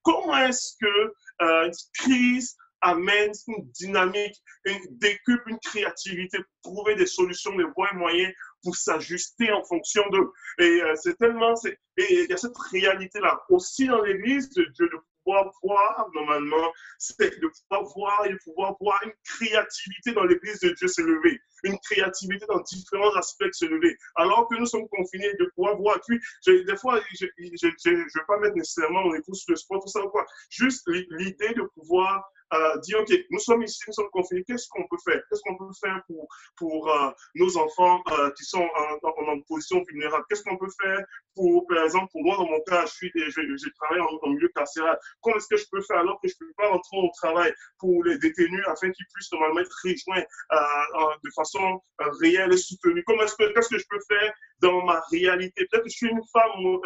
Comment 0.01 0.37
est-ce 0.37 0.77
que 0.81 1.13
une 1.39 1.71
crise 1.93 2.57
amène 2.81 3.31
une 3.47 3.71
dynamique, 3.71 4.35
une 4.65 4.97
décupe, 4.97 5.41
une 5.47 5.59
créativité 5.59 6.37
pour 6.61 6.73
trouver 6.73 6.95
des 6.95 7.07
solutions, 7.07 7.55
des 7.55 7.65
bons 7.75 7.93
moyens 7.93 8.33
s'ajuster 8.73 9.51
en 9.51 9.63
fonction 9.63 10.03
d'eux. 10.09 10.31
Et 10.59 10.81
euh, 10.81 10.93
c'est 10.95 11.17
tellement, 11.17 11.53
et 11.65 12.23
il 12.23 12.29
y 12.29 12.33
a 12.33 12.37
cette 12.37 12.57
réalité-là 12.71 13.41
aussi 13.49 13.87
dans 13.87 14.01
l'Église 14.01 14.49
de 14.51 14.63
Dieu, 14.63 14.89
de 14.89 14.97
pouvoir 15.23 15.51
voir 15.63 16.09
normalement, 16.13 16.71
c'est 16.99 17.39
de 17.39 17.47
pouvoir 17.47 17.83
voir 17.95 18.25
et 18.25 18.29
de 18.29 18.39
pouvoir 18.43 18.75
voir 18.79 19.01
une 19.03 19.13
créativité 19.23 20.13
dans 20.13 20.23
l'Église 20.23 20.59
de 20.59 20.69
Dieu 20.69 20.87
s'élever, 20.87 21.39
une 21.63 21.77
créativité 21.79 22.45
dans 22.47 22.61
différents 22.61 23.13
aspects 23.15 23.51
s'élever. 23.51 23.97
Alors 24.15 24.47
que 24.47 24.55
nous 24.55 24.65
sommes 24.65 24.87
confinés 24.89 25.33
de 25.39 25.45
pouvoir 25.55 25.77
voir. 25.77 25.99
Puis, 26.07 26.19
des 26.47 26.77
fois, 26.77 27.01
je 27.19 27.25
ne 27.25 27.95
vais 27.97 28.25
pas 28.27 28.39
mettre 28.39 28.55
nécessairement 28.55 29.03
mon 29.03 29.15
épouse 29.15 29.41
sur 29.41 29.51
le 29.51 29.57
sport, 29.57 29.81
tout 29.81 29.89
ça 29.89 30.03
ou 30.03 30.09
quoi. 30.09 30.25
Juste 30.49 30.83
l'idée 30.87 31.53
de 31.53 31.63
pouvoir 31.73 32.23
euh, 32.53 32.99
OK, 32.99 33.11
nous 33.31 33.39
sommes 33.39 33.63
ici, 33.63 33.79
nous 33.87 33.93
sommes 33.93 34.09
confinés, 34.11 34.43
qu'est-ce 34.43 34.67
qu'on 34.69 34.87
peut 34.87 34.97
faire? 35.03 35.21
Qu'est-ce 35.29 35.41
qu'on 35.41 35.57
peut 35.57 35.73
faire 35.81 36.01
pour, 36.07 36.27
pour 36.57 36.91
euh, 36.91 37.09
nos 37.35 37.57
enfants 37.57 38.01
euh, 38.11 38.29
qui 38.37 38.43
sont 38.43 38.67
en, 39.03 39.07
en, 39.07 39.41
position 39.41 39.83
vulnérable? 39.87 40.23
Qu'est-ce 40.29 40.43
qu'on 40.43 40.57
peut 40.57 40.69
faire 40.79 41.03
pour, 41.33 41.65
par 41.67 41.83
exemple, 41.83 42.11
pour 42.11 42.23
moi, 42.23 42.37
dans 42.37 42.47
mon 42.47 42.61
cas, 42.61 42.85
je, 42.85 42.93
suis, 42.93 43.11
je, 43.15 43.69
travaille 43.75 43.99
en, 43.99 44.29
milieu 44.29 44.47
carcéral. 44.49 44.97
Comment 45.21 45.37
est-ce 45.37 45.47
que 45.47 45.57
je 45.57 45.65
peux 45.71 45.81
faire 45.81 45.97
alors 45.97 46.19
que 46.21 46.27
je 46.27 46.35
ne 46.39 46.47
peux 46.47 46.53
pas 46.55 46.69
rentrer 46.69 46.97
au 46.97 47.09
travail 47.15 47.53
pour 47.79 48.03
les 48.03 48.17
détenus 48.19 48.63
afin 48.67 48.91
qu'ils 48.91 49.05
puissent 49.13 49.31
normalement 49.31 49.59
être 49.59 49.75
rejoints 49.83 50.23
de 51.23 51.29
façon 51.35 51.81
réelle 52.21 52.53
et 52.53 52.57
soutenue? 52.57 53.03
Comment 53.05 53.23
est-ce 53.23 53.35
que, 53.35 53.51
qu'est-ce 53.53 53.69
que 53.69 53.77
je 53.79 53.85
peux 53.89 53.99
faire 54.07 54.33
dans 54.59 54.83
ma 54.85 55.01
réalité? 55.11 55.67
Peut-être 55.69 55.83
que 55.83 55.89
je 55.89 55.97
suis 55.97 56.09
une 56.09 56.21
femme 56.31 56.79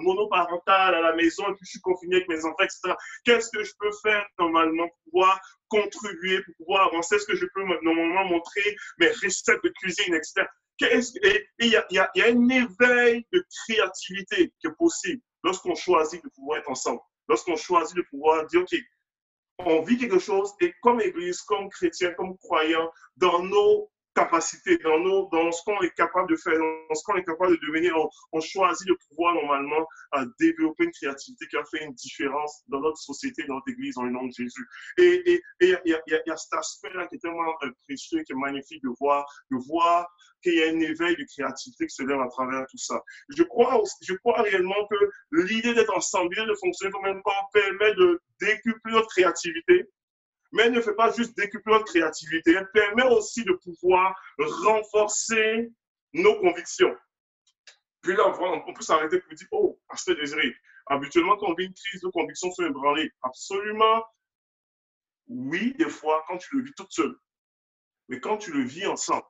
monoparentale 0.00 0.94
à 0.94 1.00
la 1.00 1.14
maison 1.14 1.44
et 1.44 1.54
puis 1.54 1.64
je 1.64 1.70
suis 1.70 1.80
confinée 1.80 2.16
avec 2.16 2.28
mes 2.28 2.44
enfants, 2.44 2.62
etc. 2.62 2.94
Qu'est-ce 3.24 3.50
que 3.50 3.64
je 3.64 3.72
peux 3.78 3.90
faire 4.02 4.26
normalement 4.38 4.88
pour 4.88 4.98
pouvoir 5.04 5.40
contribuer, 5.68 6.42
pour 6.42 6.54
pouvoir 6.58 6.88
avancer? 6.88 7.16
Est-ce 7.16 7.26
que 7.26 7.36
je 7.36 7.46
peux 7.54 7.62
normalement 7.82 8.24
montrer 8.24 8.76
mes 8.98 9.08
recettes 9.08 9.62
de 9.62 9.72
cuisine, 9.80 10.14
etc. 10.14 10.46
Et 10.80 11.46
il 11.60 11.68
y, 11.68 11.76
a, 11.76 11.86
y 11.90 11.98
a 11.98 12.26
un 12.26 12.48
éveil 12.48 13.24
de 13.32 13.44
créativité 13.64 14.52
qui 14.60 14.66
est 14.66 14.76
possible 14.76 15.22
lorsqu'on 15.44 15.74
choisit 15.74 16.22
de 16.22 16.28
pouvoir 16.30 16.58
être 16.58 16.70
ensemble, 16.70 17.00
lorsqu'on 17.28 17.56
choisit 17.56 17.96
de 17.96 18.02
pouvoir 18.10 18.46
dire, 18.46 18.62
OK, 18.62 18.74
on 19.58 19.82
vit 19.82 19.96
quelque 19.96 20.18
chose 20.18 20.52
et 20.60 20.72
comme 20.82 21.00
Église, 21.00 21.42
comme 21.42 21.68
chrétien, 21.68 22.12
comme 22.14 22.36
croyant, 22.38 22.90
dans 23.16 23.42
nos 23.44 23.91
capacité, 24.14 24.78
dans, 24.78 24.98
nos, 24.98 25.28
dans 25.30 25.50
ce 25.52 25.62
qu'on 25.64 25.80
est 25.82 25.94
capable 25.94 26.30
de 26.30 26.36
faire, 26.36 26.58
dans 26.58 26.94
ce 26.94 27.02
qu'on 27.04 27.16
est 27.16 27.24
capable 27.24 27.52
de 27.58 27.66
devenir. 27.66 27.94
On, 28.32 28.40
choisit 28.40 28.86
de 28.88 28.96
pouvoir 29.08 29.34
normalement 29.34 29.86
euh, 30.14 30.26
développer 30.40 30.84
une 30.84 30.90
créativité 30.90 31.46
qui 31.46 31.56
a 31.56 31.64
fait 31.64 31.84
une 31.84 31.92
différence 31.94 32.62
dans 32.68 32.80
notre 32.80 32.98
société, 32.98 33.44
dans 33.44 33.54
notre 33.54 33.70
Église, 33.70 33.94
dans 33.94 34.02
le 34.02 34.10
nom 34.10 34.26
de 34.26 34.32
Jésus. 34.32 34.66
Et 34.98 35.42
il 35.60 35.68
y, 35.68 35.90
y, 35.90 35.96
y, 36.26 36.30
a 36.30 36.36
cet 36.36 36.52
aspect-là 36.54 37.06
qui 37.06 37.16
est 37.16 37.18
tellement 37.18 37.54
euh, 37.62 37.70
précieux, 37.86 38.22
qui 38.24 38.32
est 38.32 38.36
magnifique 38.36 38.82
de 38.82 38.90
voir, 38.98 39.24
de 39.50 39.56
voir 39.68 40.08
qu'il 40.42 40.54
y 40.54 40.62
a 40.62 40.68
un 40.68 40.80
éveil 40.80 41.16
de 41.16 41.24
créativité 41.24 41.86
qui 41.86 41.94
se 41.94 42.02
lève 42.02 42.20
à 42.20 42.28
travers 42.28 42.66
tout 42.68 42.78
ça. 42.78 43.00
Je 43.28 43.42
crois, 43.44 43.80
je 44.02 44.14
crois 44.14 44.42
réellement 44.42 44.86
que 44.90 44.96
l'idée 45.30 45.74
d'être 45.74 45.96
ensemble, 45.96 46.34
de 46.34 46.54
fonctionner 46.60 46.92
comme 46.92 47.04
un 47.04 47.20
corps 47.20 47.50
permet 47.52 47.94
de 47.94 48.20
décupler 48.40 48.92
notre 48.92 49.08
créativité, 49.08 49.88
mais 50.52 50.64
elle 50.64 50.72
ne 50.72 50.80
fait 50.80 50.94
pas 50.94 51.12
juste 51.12 51.36
décupler 51.36 51.72
notre 51.72 51.86
créativité, 51.86 52.52
elle 52.52 52.70
permet 52.72 53.04
aussi 53.04 53.44
de 53.44 53.52
pouvoir 53.52 54.14
renforcer 54.38 55.70
nos 56.12 56.38
convictions. 56.40 56.94
Puis 58.02 58.14
là, 58.14 58.24
on 58.28 58.72
peut 58.74 58.82
s'arrêter 58.82 59.20
pour 59.20 59.34
dire, 59.34 59.46
oh, 59.52 59.80
Pasteur 59.88 60.16
Désiré, 60.16 60.54
habituellement, 60.86 61.36
quand 61.36 61.50
on 61.50 61.54
vit 61.54 61.66
une 61.66 61.74
crise, 61.74 62.02
nos 62.02 62.10
convictions 62.10 62.50
sont 62.52 62.66
ébranlées. 62.66 63.10
Absolument, 63.22 64.04
oui, 65.28 65.74
des 65.78 65.88
fois, 65.88 66.24
quand 66.26 66.36
tu 66.38 66.56
le 66.56 66.64
vis 66.64 66.72
toute 66.74 66.92
seule. 66.92 67.16
Mais 68.08 68.20
quand 68.20 68.38
tu 68.38 68.52
le 68.52 68.62
vis 68.64 68.86
ensemble, 68.86 69.24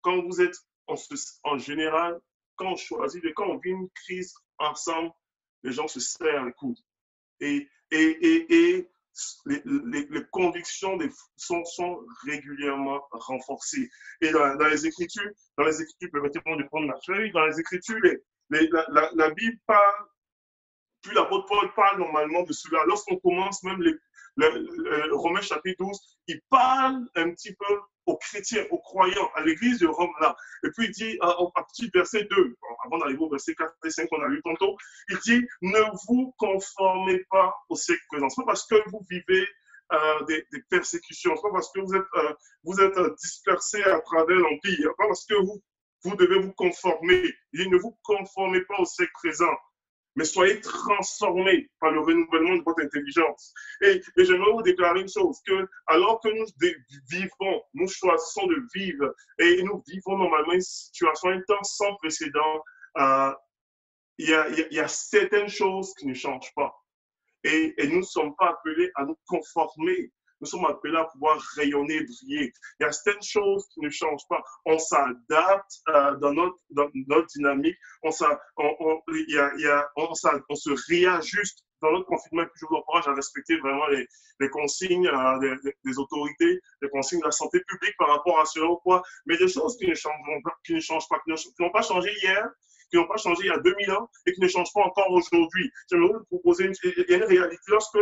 quand 0.00 0.22
vous 0.22 0.40
êtes 0.40 0.56
en, 0.86 1.58
général, 1.58 2.20
quand 2.56 2.72
on 2.72 2.76
choisit, 2.76 3.22
quand 3.34 3.46
on 3.46 3.58
vit 3.58 3.70
une 3.70 3.90
crise 3.90 4.34
ensemble, 4.58 5.12
les 5.62 5.72
gens 5.72 5.88
se 5.88 6.00
serrent 6.00 6.44
les 6.44 6.52
coudes. 6.52 6.80
Et, 7.40 7.68
et, 7.90 7.96
et, 7.98 8.54
et 8.54 8.90
les, 9.46 10.24
convictions 10.30 10.98
sont, 11.36 12.06
régulièrement 12.26 13.02
renforcées. 13.10 13.88
Et 14.20 14.30
dans, 14.30 14.54
les 14.68 14.86
Écritures, 14.86 15.30
dans 15.58 15.64
les 15.64 15.80
Écritures, 15.80 16.10
permettez-moi 16.12 16.56
de 16.56 16.64
prendre 16.64 16.88
la 16.88 16.98
feuille, 17.06 17.32
dans 17.32 17.46
les 17.46 17.60
Écritures, 17.60 18.00
la, 18.50 19.10
la, 19.14 19.30
Bible 19.30 19.58
parle, 19.66 20.06
puis 21.04 21.14
l'apôtre 21.14 21.46
Paul 21.46 21.72
parle 21.74 21.98
normalement 21.98 22.42
de 22.42 22.52
cela. 22.52 22.82
Lorsqu'on 22.86 23.16
commence 23.18 23.62
même 23.62 23.80
les, 23.82 23.94
le, 24.36 25.14
Romains 25.14 25.42
chapitre 25.42 25.84
12, 25.84 25.98
il 26.28 26.40
parle 26.50 27.06
un 27.14 27.30
petit 27.32 27.54
peu 27.54 27.80
aux 28.06 28.16
chrétiens, 28.16 28.64
aux 28.70 28.78
croyants, 28.78 29.30
à 29.34 29.42
l'église 29.42 29.78
de 29.78 29.86
Rome 29.86 30.12
là. 30.20 30.36
Et 30.64 30.68
puis 30.76 30.86
il 30.86 30.90
dit, 30.90 31.18
à, 31.20 31.28
à 31.28 31.66
du 31.78 31.90
verset 31.94 32.24
2, 32.24 32.56
avant 32.84 32.98
d'arriver 32.98 33.20
au 33.20 33.30
verset 33.30 33.54
4 33.54 33.72
et 33.84 33.90
5 33.90 34.08
qu'on 34.08 34.22
a 34.22 34.28
lu 34.28 34.42
tantôt, 34.42 34.76
il 35.08 35.18
dit, 35.18 35.46
ne 35.62 35.80
vous 36.06 36.34
conformez 36.38 37.24
pas 37.30 37.54
au 37.68 37.76
siècle 37.76 38.02
présent. 38.10 38.28
C'est 38.28 38.42
pas 38.42 38.46
parce 38.46 38.66
que 38.66 38.76
vous 38.90 39.00
vivez 39.10 39.46
euh, 39.92 40.24
des, 40.24 40.44
persécutions, 40.70 41.34
pas 41.36 41.50
parce 41.52 41.70
que 41.72 41.80
vous 41.80 41.94
êtes, 41.94 42.96
euh, 42.98 43.06
êtes 43.06 43.14
dispersés 43.16 43.82
à 43.82 44.00
travers 44.00 44.36
l'Empire, 44.36 44.90
pas 44.96 45.06
parce 45.06 45.26
que 45.26 45.34
vous, 45.34 45.62
vous 46.04 46.16
devez 46.16 46.38
vous 46.38 46.52
conformer. 46.52 47.34
Il 47.52 47.70
ne 47.70 47.76
vous 47.78 47.96
conformez 48.02 48.62
pas 48.62 48.78
au 48.78 48.84
siècle 48.84 49.12
présent, 49.14 49.52
mais 50.16 50.24
soyez 50.24 50.60
transformés 50.60 51.68
par 51.80 51.90
le 51.90 52.00
renouvellement 52.00 52.56
de 52.56 52.62
votre 52.64 52.82
intelligence. 52.82 53.52
Et, 53.82 54.00
j'aimerais 54.16 54.52
vous 54.52 54.62
déclarer 54.62 55.00
une 55.00 55.08
chose, 55.08 55.40
que 55.46 55.68
alors 55.86 56.20
que 56.20 56.28
nous 56.28 56.46
vivons, 57.10 57.62
nous 57.74 57.88
choisissons 57.88 58.46
de 58.46 58.56
vivre, 58.74 59.14
et 59.38 59.62
nous 59.62 59.82
vivons 59.88 60.18
normalement 60.18 60.52
une 60.52 60.60
situation, 60.60 61.30
un 61.30 61.40
temps 61.42 61.62
sans 61.62 61.94
précédent, 61.96 62.62
il 64.18 64.28
y, 64.28 64.34
a, 64.34 64.48
il 64.48 64.68
y, 64.70 64.78
a, 64.78 64.88
certaines 64.88 65.48
choses 65.48 65.92
qui 65.94 66.06
ne 66.06 66.14
changent 66.14 66.54
pas. 66.54 66.72
Et, 67.42 67.74
et 67.76 67.88
nous 67.88 67.98
ne 67.98 68.02
sommes 68.02 68.34
pas 68.36 68.50
appelés 68.50 68.90
à 68.94 69.04
nous 69.04 69.18
conformer. 69.26 70.12
Nous 70.44 70.50
sommes 70.50 70.66
appelés 70.66 70.98
à 70.98 71.04
pouvoir 71.04 71.40
rayonner, 71.56 72.02
briller. 72.02 72.52
Il 72.78 72.82
y 72.82 72.84
a 72.84 72.92
certaines 72.92 73.22
choses 73.22 73.66
qui 73.72 73.80
ne 73.80 73.88
changent 73.88 74.28
pas. 74.28 74.42
On 74.66 74.78
s'adapte 74.78 75.80
euh, 75.88 76.16
dans, 76.16 76.34
notre, 76.34 76.58
dans 76.68 76.86
notre 77.08 77.28
dynamique. 77.28 77.78
On, 78.02 78.10
se 78.10 78.26
réajuste 80.92 81.64
dans 81.80 81.92
notre 81.92 82.04
confinement, 82.04 82.42
et 82.42 82.46
puis 82.46 82.60
je 82.60 82.66
vous 82.66 82.74
encourage 82.76 83.08
à 83.08 83.14
respecter 83.14 83.56
vraiment 83.56 83.86
les, 83.86 84.06
les 84.40 84.50
consignes 84.50 85.06
euh, 85.06 85.38
des, 85.38 85.72
des, 85.82 85.98
autorités, 85.98 86.60
les 86.82 86.90
consignes 86.90 87.20
de 87.20 87.24
la 87.24 87.30
santé 87.30 87.62
publique 87.66 87.96
par 87.96 88.08
rapport 88.08 88.38
à 88.38 88.44
ce 88.44 88.60
ou 88.60 88.76
quoi. 88.84 89.02
Mais 89.24 89.38
des 89.38 89.48
choses 89.48 89.78
qui 89.78 89.88
ne 89.88 89.94
changeront 89.94 90.42
pas, 90.44 90.54
qui 90.66 90.74
ne 90.74 90.80
changent 90.80 91.08
pas, 91.08 91.20
qui 91.24 91.32
n'ont 91.58 91.70
pas 91.70 91.80
changé 91.80 92.12
hier, 92.22 92.50
qui 92.94 93.00
n'ont 93.00 93.08
pas 93.08 93.16
changé 93.16 93.42
il 93.44 93.48
y 93.48 93.50
a 93.50 93.58
2000 93.58 93.90
ans 93.90 94.08
et 94.24 94.32
qui 94.32 94.40
ne 94.40 94.46
changent 94.46 94.72
pas 94.72 94.82
encore 94.82 95.10
aujourd'hui. 95.10 95.68
J'aimerais 95.90 96.12
vous 96.12 96.24
proposer 96.26 96.66
une, 96.66 97.24
réalité. 97.24 97.58
Lorsque, 97.66 97.98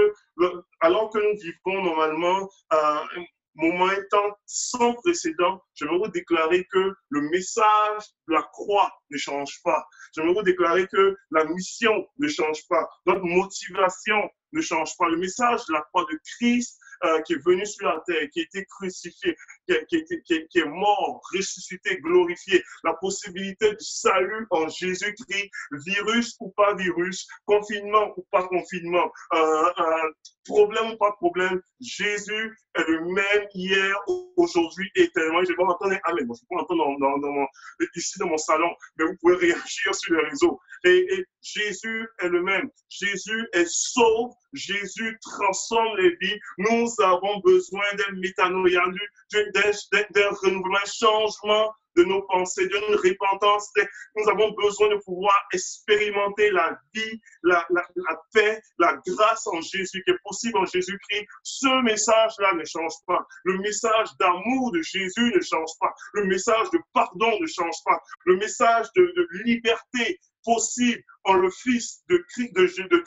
alors 0.81 1.09
que 1.09 1.19
nous 1.19 1.41
vivons 1.41 1.83
normalement 1.83 2.51
un 2.71 3.07
moment 3.55 3.89
temps 4.11 4.37
sans 4.45 4.93
précédent, 4.95 5.63
j'aimerais 5.75 5.99
vous 5.99 6.09
déclarer 6.09 6.67
que 6.71 6.93
le 7.09 7.21
message 7.31 8.03
de 8.29 8.35
la 8.35 8.43
croix 8.43 8.93
ne 9.11 9.17
change 9.17 9.61
pas. 9.65 9.83
J'aimerais 10.15 10.35
vous 10.35 10.43
déclarer 10.43 10.87
que 10.89 11.17
la 11.31 11.45
mission 11.47 12.07
ne 12.19 12.29
change 12.29 12.67
pas. 12.69 12.87
Notre 13.07 13.25
motivation 13.25 14.29
ne 14.53 14.61
change 14.61 14.95
pas. 14.99 15.09
Le 15.09 15.17
message 15.17 15.65
de 15.69 15.73
la 15.73 15.81
croix 15.83 16.05
de 16.11 16.19
Christ 16.37 16.79
euh, 17.05 17.21
qui 17.23 17.35
est 17.35 17.45
venu 17.45 17.65
sur 17.67 17.87
la 17.87 18.03
terre, 18.07 18.29
qui 18.33 18.41
a 18.41 18.43
été 18.43 18.65
crucifié, 18.67 19.37
qui, 19.89 19.97
est 19.97 20.65
mort, 20.67 21.21
ressuscité, 21.35 21.99
glorifié, 22.01 22.63
la 22.85 22.95
possibilité 22.95 23.71
du 23.71 23.85
salut 23.85 24.47
en 24.51 24.69
Jésus-Christ, 24.69 25.51
virus 25.87 26.37
ou 26.41 26.51
pas 26.51 26.75
virus, 26.75 27.27
confinement 27.47 28.13
ou 28.17 28.27
pas 28.31 28.47
confinement, 28.49 29.11
euh, 29.35 29.73
euh, 29.79 30.11
problème 30.45 30.93
ou 30.93 30.97
pas 30.97 31.13
problème, 31.13 31.61
Jésus 31.81 32.57
est 32.75 32.89
le 32.89 33.05
même 33.05 33.47
hier, 33.55 33.97
aujourd'hui, 34.37 34.91
éternellement. 34.95 35.45
Je 35.45 35.53
vais 35.53 35.63
entendre 35.63 35.99
Amen. 36.05 36.27
je 36.27 36.47
peux 36.49 36.61
entendre 36.61 36.99
dans, 36.99 37.19
dans, 37.19 37.47
ici 37.97 38.19
dans 38.19 38.29
mon 38.29 38.39
salon, 38.39 38.75
mais 38.97 39.05
vous 39.05 39.17
pouvez 39.21 39.37
réagir 39.37 39.95
sur 39.95 40.15
les 40.15 40.29
réseaux. 40.29 40.59
Et, 40.85 41.25
Jésus 41.41 42.09
est 42.21 42.29
le 42.29 42.43
même. 42.43 42.71
Jésus 42.89 43.49
est 43.53 43.67
sauve. 43.69 44.33
Jésus 44.53 45.19
transforme 45.23 45.97
les 45.99 46.17
vies. 46.21 46.39
Nous 46.59 46.89
avons 47.03 47.41
besoin 47.41 47.85
d'un 47.95 48.13
métanoïa, 48.21 48.85
d'un 49.33 50.31
renouvellement, 50.43 50.79
un 50.83 50.87
changement 50.87 51.73
de 51.97 52.05
nos 52.05 52.23
pensées, 52.23 52.67
d'une 52.69 52.95
repentance. 52.95 53.71
Nous 54.17 54.29
avons 54.29 54.53
besoin 54.53 54.89
de 54.89 54.97
pouvoir 55.05 55.37
expérimenter 55.53 56.51
la 56.51 56.79
vie, 56.95 57.21
la, 57.43 57.67
paix, 58.33 58.61
la 58.79 58.97
grâce 59.07 59.47
en 59.47 59.61
Jésus, 59.61 60.03
qui 60.05 60.11
est 60.11 60.23
possible 60.25 60.59
en 60.59 60.67
Jésus-Christ. 60.67 61.27
Ce 61.43 61.83
message-là 61.83 62.55
ne 62.55 62.65
change 62.65 62.95
pas. 63.07 63.25
Le 63.45 63.59
message 63.59 64.09
d'amour 64.19 64.73
de 64.73 64.81
Jésus 64.81 65.33
ne 65.35 65.41
change 65.41 65.71
pas. 65.81 65.93
Le 66.15 66.25
message 66.25 66.71
de 66.71 66.79
pardon 66.93 67.39
ne 67.41 67.47
change 67.47 67.77
pas. 67.85 68.01
Le 68.25 68.37
message 68.37 68.87
de, 68.97 69.03
de 69.03 69.29
liberté 69.45 70.19
possible 70.45 71.03
en 71.25 71.35
le 71.35 71.51
Fils 71.51 72.03
de, 72.09 72.25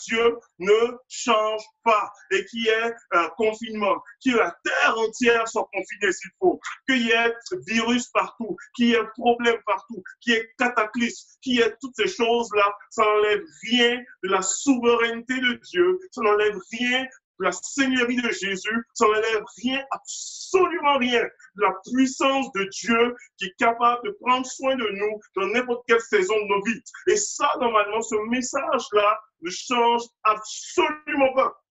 Dieu 0.07 0.37
ne 0.59 0.97
change 1.09 1.63
pas 1.83 2.11
et 2.31 2.45
qui 2.45 2.67
est 2.67 2.93
un 3.11 3.29
confinement, 3.37 4.01
qui 4.21 4.31
la 4.31 4.55
terre 4.63 4.97
entière 4.97 5.47
soit 5.47 5.67
confinée 5.73 6.11
s'il 6.11 6.31
faut, 6.39 6.59
qu'il 6.87 7.05
y 7.05 7.11
ait 7.11 7.33
virus 7.67 8.07
partout, 8.07 8.55
qu'il 8.75 8.87
y 8.87 8.93
ait 8.93 9.07
problème 9.17 9.57
partout, 9.65 10.01
qu'il 10.21 10.33
y 10.33 10.37
ait 10.37 10.49
cataclysme, 10.57 11.37
qu'il 11.41 11.55
y 11.55 11.61
ait 11.61 11.75
toutes 11.81 11.95
ces 11.95 12.07
choses-là, 12.07 12.73
ça 12.89 13.03
n'enlève 13.03 13.43
rien 13.63 14.01
de 14.23 14.29
la 14.29 14.41
souveraineté 14.41 15.39
de 15.39 15.59
Dieu, 15.71 15.99
ça 16.11 16.21
n'enlève 16.21 16.57
rien 16.71 17.05
la 17.39 17.51
Seigneurie 17.51 18.21
de 18.21 18.29
Jésus, 18.29 18.83
ça 18.93 19.05
n'enlève 19.05 19.43
rien, 19.63 19.83
absolument 19.91 20.97
rien, 20.97 21.23
la 21.55 21.73
puissance 21.91 22.51
de 22.53 22.67
Dieu 22.71 23.15
qui 23.37 23.45
est 23.45 23.55
capable 23.57 24.07
de 24.07 24.17
prendre 24.21 24.45
soin 24.45 24.75
de 24.75 24.87
nous 24.91 25.19
dans 25.35 25.47
n'importe 25.47 25.83
quelle 25.87 26.01
saison 26.01 26.35
de 26.35 26.47
nos 26.47 26.63
vies. 26.63 26.81
Et 27.07 27.17
ça, 27.17 27.49
normalement, 27.59 28.01
ce 28.01 28.15
message-là 28.29 29.19
ne 29.41 29.49
change 29.49 30.03
absolument 30.23 31.33
pas. 31.33 31.64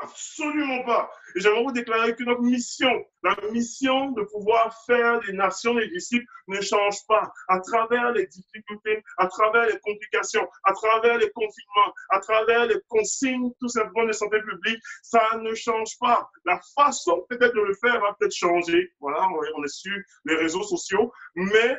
Absolument 0.00 0.82
pas. 0.84 1.08
Et 1.36 1.40
j'aimerais 1.40 1.62
vous 1.62 1.72
déclarer 1.72 2.16
que 2.16 2.24
notre 2.24 2.42
mission, 2.42 2.90
la 3.22 3.36
mission 3.52 4.10
de 4.10 4.22
pouvoir 4.22 4.76
faire 4.86 5.20
des 5.20 5.32
nations 5.32 5.74
des 5.74 5.88
disciples 5.88 6.26
ne 6.48 6.60
change 6.60 6.98
pas. 7.06 7.32
À 7.48 7.60
travers 7.60 8.10
les 8.12 8.26
difficultés, 8.26 9.04
à 9.18 9.28
travers 9.28 9.66
les 9.66 9.78
complications, 9.78 10.46
à 10.64 10.72
travers 10.72 11.16
les 11.18 11.30
confinements, 11.30 11.94
à 12.10 12.18
travers 12.18 12.66
les 12.66 12.80
consignes 12.88 13.52
tout 13.60 13.68
simplement 13.68 14.06
de 14.06 14.12
santé 14.12 14.40
publique, 14.40 14.82
ça 15.02 15.38
ne 15.38 15.54
change 15.54 15.96
pas. 16.00 16.28
La 16.44 16.60
façon 16.76 17.24
peut-être 17.28 17.54
de 17.54 17.60
le 17.62 17.74
faire 17.74 18.00
va 18.00 18.14
peut-être 18.18 18.34
changer. 18.34 18.92
Voilà, 18.98 19.26
on 19.56 19.64
est 19.64 19.68
sur 19.68 19.96
les 20.24 20.34
réseaux 20.34 20.64
sociaux, 20.64 21.12
mais 21.36 21.78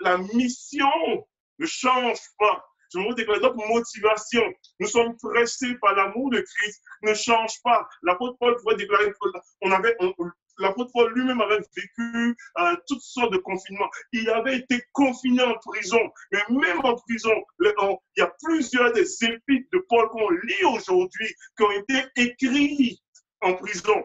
la 0.00 0.18
mission 0.18 1.26
ne 1.58 1.66
change 1.66 2.20
pas. 2.38 2.65
Je 2.96 3.02
vous 3.02 3.40
notre 3.40 3.68
motivation. 3.68 4.42
Nous 4.80 4.88
sommes 4.88 5.16
pressés 5.18 5.74
par 5.82 5.94
l'amour 5.94 6.30
de 6.30 6.40
Christ. 6.40 6.82
Ne 7.02 7.12
change 7.12 7.60
pas. 7.62 7.86
L'apôtre 8.02 8.38
Paul 8.40 8.56
pouvait 8.56 8.76
déclarer 8.76 9.12
on 9.60 9.70
avait, 9.70 9.94
l'apôtre 10.58 10.90
Paul 10.94 11.12
lui-même 11.12 11.42
avait 11.42 11.60
vécu 11.76 12.36
euh, 12.58 12.76
toutes 12.86 13.02
sortes 13.02 13.34
de 13.34 13.38
confinements. 13.38 13.90
Il 14.12 14.30
avait 14.30 14.56
été 14.56 14.82
confiné 14.92 15.42
en 15.42 15.54
prison. 15.58 16.00
Mais 16.32 16.40
même 16.48 16.80
en 16.84 16.94
prison, 16.94 17.34
il 17.60 17.72
y 18.16 18.22
a 18.22 18.32
plusieurs 18.42 18.92
des 18.92 19.24
épîtres 19.24 19.68
de 19.74 19.84
Paul 19.90 20.08
qu'on 20.08 20.30
lit 20.30 20.64
aujourd'hui 20.64 21.34
qui 21.58 21.64
ont 21.64 21.72
été 21.72 22.02
écrits 22.16 23.02
en 23.42 23.52
prison. 23.54 24.04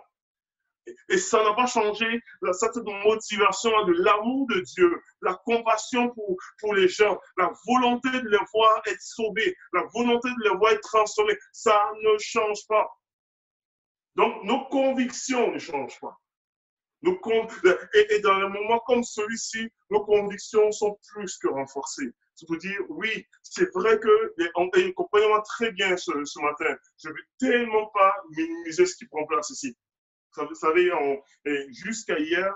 Et 1.10 1.18
ça 1.18 1.44
n'a 1.44 1.54
pas 1.54 1.68
changé 1.68 2.22
cette 2.54 2.76
motivation 3.06 3.86
de 3.86 3.94
l'amour 3.94 4.48
de 4.48 4.62
Dieu, 4.62 5.02
la 5.22 5.36
compassion 5.46 6.10
pour, 6.10 6.36
pour 6.60 6.74
les 6.74 6.88
gens, 6.88 7.20
la 7.38 7.52
volonté 7.68 8.10
de 8.10 8.28
les 8.28 8.40
voir 8.54 8.82
être 8.88 9.02
sauvés, 9.02 9.56
la 9.74 9.84
volonté 9.94 10.30
de 10.30 10.50
les 10.50 10.58
voir 10.58 10.72
être 10.74 10.82
transformés. 10.82 11.38
Ça 11.52 11.92
ne 12.02 12.18
change 12.18 12.66
pas. 12.68 12.90
Donc, 14.16 14.44
nos 14.44 14.66
convictions 14.66 15.52
ne 15.52 15.60
changent 15.60 16.00
pas. 16.00 16.18
Et, 17.04 18.16
et 18.16 18.20
dans 18.20 18.34
un 18.34 18.50
moment 18.50 18.80
comme 18.80 19.04
celui-ci, 19.04 19.70
nos 19.90 20.04
convictions 20.04 20.72
sont 20.72 20.98
plus 21.14 21.38
que 21.38 21.48
renforcées. 21.48 22.12
Je 22.40 22.46
vous 22.48 22.58
dire, 22.58 22.80
oui, 22.90 23.26
c'est 23.44 23.72
vrai 23.74 24.00
que, 24.00 24.34
et 24.40 24.94
comprenez-moi 24.94 25.42
très 25.42 25.72
bien 25.72 25.96
ce, 25.98 26.12
ce 26.26 26.40
matin, 26.40 26.76
je 26.98 27.10
ne 27.10 27.14
veux 27.14 27.24
tellement 27.40 27.88
pas 27.88 28.14
minimiser 28.36 28.86
ce 28.86 28.96
qui 28.96 29.06
prend 29.06 29.26
place 29.26 29.50
ici. 29.52 29.76
Vous 30.38 30.56
savez, 30.56 30.92
jusqu'à 31.70 32.20
hier, 32.20 32.54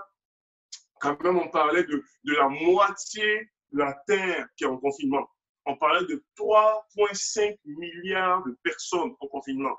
quand 1.00 1.20
même, 1.22 1.38
on 1.38 1.48
parlait 1.48 1.84
de, 1.84 2.02
de 2.24 2.32
la 2.34 2.48
moitié 2.48 3.50
de 3.72 3.78
la 3.78 3.94
Terre 4.06 4.48
qui 4.56 4.64
est 4.64 4.68
en 4.68 4.78
confinement. 4.78 5.28
On 5.66 5.76
parlait 5.76 6.06
de 6.06 6.24
3,5 6.38 7.58
milliards 7.64 8.44
de 8.44 8.56
personnes 8.62 9.14
en 9.20 9.26
confinement. 9.28 9.76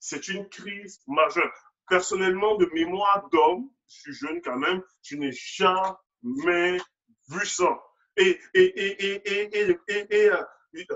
C'est 0.00 0.28
une 0.28 0.48
crise 0.48 1.00
majeure. 1.06 1.52
Personnellement, 1.88 2.56
de 2.56 2.68
mémoire 2.74 3.28
d'homme, 3.30 3.70
je 3.88 4.00
suis 4.00 4.14
jeune 4.14 4.40
quand 4.42 4.58
même, 4.58 4.82
je 5.02 5.16
n'ai 5.16 5.32
jamais 5.32 6.78
vu 7.28 7.46
ça. 7.46 7.80
Et, 8.16 8.38
et, 8.54 8.62
et, 8.64 9.28
et, 9.48 10.06
et, 10.10 10.30
euh, 10.30 10.42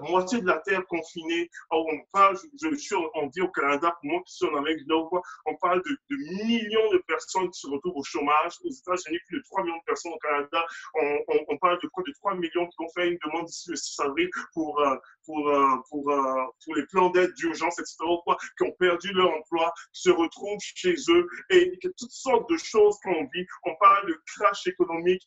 moitié 0.02 0.40
de 0.40 0.46
la 0.46 0.58
terre 0.58 0.84
confinée. 0.86 1.50
on 1.70 1.84
parle, 2.12 2.36
je, 2.62 2.74
suis, 2.76 2.96
on 3.14 3.26
dit 3.26 3.40
au 3.40 3.48
Canada, 3.48 3.96
pour 4.00 4.10
moi 4.10 4.22
qui 4.26 4.34
suis 4.34 4.46
en 4.46 4.56
Amérique 4.56 4.78
du 4.78 4.86
Nord, 4.86 5.22
on 5.46 5.56
parle 5.56 5.82
de, 5.82 6.16
millions 6.46 6.90
de 6.92 6.98
personnes 7.06 7.50
qui 7.50 7.60
se 7.60 7.66
retrouvent 7.68 7.96
au 7.96 8.04
chômage. 8.04 8.54
Aux 8.64 8.70
États-Unis, 8.70 9.18
plus 9.28 9.38
de 9.38 9.44
3 9.44 9.62
millions 9.64 9.78
de 9.78 9.84
personnes 9.84 10.12
au 10.12 10.18
Canada. 10.18 10.64
On, 10.94 11.56
parle 11.58 11.78
de 11.82 11.88
quoi 11.88 12.02
de 12.06 12.12
3 12.12 12.34
millions 12.34 12.66
qui 12.66 12.76
ont 12.80 12.88
fait 12.94 13.08
une 13.08 13.18
demande 13.24 13.46
d'ici 13.46 13.70
le 13.70 13.76
6 13.76 14.00
avril 14.00 14.30
pour, 14.52 14.80
euh, 14.80 14.96
pour, 15.24 15.48
euh, 15.48 15.76
pour, 15.90 16.10
euh, 16.10 16.44
pour 16.64 16.74
les 16.74 16.86
plans 16.86 17.10
d'aide 17.10 17.32
d'urgence, 17.34 17.78
etc., 17.78 17.96
quoi, 18.24 18.36
qui 18.58 18.64
ont 18.64 18.72
perdu 18.78 19.12
leur 19.12 19.30
emploi, 19.30 19.72
qui 19.92 20.02
se 20.02 20.10
retrouvent 20.10 20.58
chez 20.60 20.94
eux 21.08 21.26
et 21.50 21.78
toutes 21.82 22.10
sortes 22.10 22.48
de 22.50 22.56
choses 22.56 22.96
qu'on 23.02 23.24
vit. 23.34 23.46
On 23.64 23.74
parle 23.80 24.08
de 24.08 24.20
crash 24.34 24.66
économique 24.66 25.22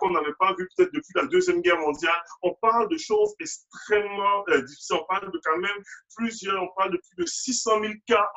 qu'on 0.00 0.10
n'avait 0.10 0.34
pas 0.38 0.54
vu 0.54 0.68
peut-être 0.76 0.92
depuis 0.92 1.12
la 1.14 1.26
Deuxième 1.26 1.60
Guerre 1.62 1.78
mondiale. 1.78 2.20
On 2.42 2.54
parle 2.60 2.88
de 2.88 2.98
choses 2.98 3.34
extrêmement 3.40 3.89
extrêmement 3.90 4.44
euh, 4.48 4.62
difficile. 4.62 4.96
On 4.96 5.06
parle 5.06 5.32
de 5.32 5.40
quand 5.44 5.58
même 5.58 5.82
plusieurs, 6.16 6.62
on 6.62 6.68
parle 6.76 6.92
de 6.92 6.98
plus 6.98 7.16
de 7.16 7.26
600 7.26 7.80
000 7.80 7.92
cas 8.06 8.30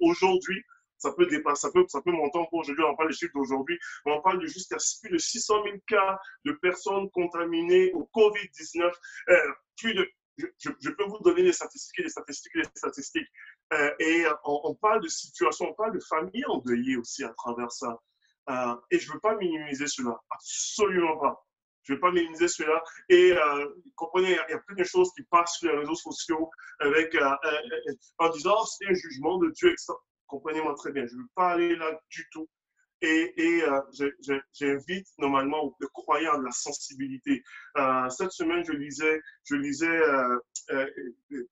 aujourd'hui. 0.00 0.62
Ça 0.98 1.12
peut 1.12 1.26
dépasser, 1.26 1.62
ça 1.62 1.72
peut, 1.72 1.84
ça 1.88 2.00
peut 2.00 2.12
monter 2.12 2.38
encore 2.38 2.60
aujourd'hui, 2.60 2.84
on 2.84 2.94
parle 2.94 3.08
des 3.08 3.16
chiffres 3.16 3.32
d'aujourd'hui, 3.34 3.76
on 4.06 4.20
parle 4.20 4.40
de 4.40 4.46
jusqu'à 4.46 4.76
plus 5.02 5.10
de 5.10 5.18
600 5.18 5.64
000 5.64 5.76
cas 5.88 6.16
de 6.44 6.52
personnes 6.52 7.10
contaminées 7.10 7.92
au 7.92 8.08
Covid-19. 8.14 8.92
Euh, 9.28 9.36
plus 9.76 9.94
de, 9.94 10.08
je, 10.38 10.90
peux 10.90 11.04
vous 11.04 11.18
donner 11.24 11.42
des 11.42 11.52
statistiques, 11.52 12.04
des 12.04 12.08
statistiques, 12.08 12.54
des 12.54 12.62
statistiques. 12.76 13.28
Euh, 13.72 13.90
et 13.98 14.26
on, 14.44 14.76
parle 14.76 15.02
de 15.02 15.08
situation, 15.08 15.70
on 15.70 15.74
parle 15.74 15.94
de 15.94 16.04
familles 16.08 16.44
endeuillées 16.46 16.96
aussi 16.96 17.24
à 17.24 17.30
travers 17.30 17.72
ça. 17.72 17.98
Euh, 18.50 18.76
et 18.92 19.00
je 19.00 19.08
ne 19.08 19.14
veux 19.14 19.20
pas 19.20 19.34
minimiser 19.36 19.88
cela, 19.88 20.20
absolument 20.30 21.16
pas. 21.18 21.44
Je 21.84 21.92
ne 21.92 21.96
vais 21.96 22.00
pas 22.00 22.12
minimiser 22.12 22.48
cela. 22.48 22.82
Et 23.08 23.32
euh, 23.32 23.66
comprenez, 23.96 24.30
il 24.30 24.50
y, 24.50 24.54
a 24.54 24.58
plein 24.58 24.76
de 24.76 24.84
choses 24.84 25.10
qui 25.16 25.22
passent 25.24 25.58
sur 25.58 25.70
les 25.72 25.78
réseaux 25.78 25.94
sociaux 25.94 26.50
avec, 26.78 27.14
euh, 27.14 27.30
euh, 27.44 27.92
en 28.18 28.28
disant 28.30 28.54
oh, 28.58 28.66
c'est 28.66 28.86
un 28.88 28.94
jugement 28.94 29.38
de 29.38 29.50
Dieu. 29.50 29.74
Comprenez-moi 30.26 30.74
très 30.76 30.92
bien. 30.92 31.06
Je 31.06 31.14
ne 31.14 31.22
veux 31.22 31.28
pas 31.34 31.50
aller 31.50 31.76
là 31.76 31.98
du 32.10 32.26
tout. 32.30 32.48
Et, 33.04 33.34
et 33.36 33.64
j'invite 34.52 35.08
normalement 35.18 35.76
les 35.80 35.88
croyants 35.92 36.38
de 36.38 36.44
la 36.44 36.52
sensibilité. 36.52 37.42
cette 38.10 38.30
semaine, 38.30 38.64
je 38.64 38.72
lisais, 38.72 39.20
je 39.42 39.56
lisais 39.56 40.00
une 40.70 41.44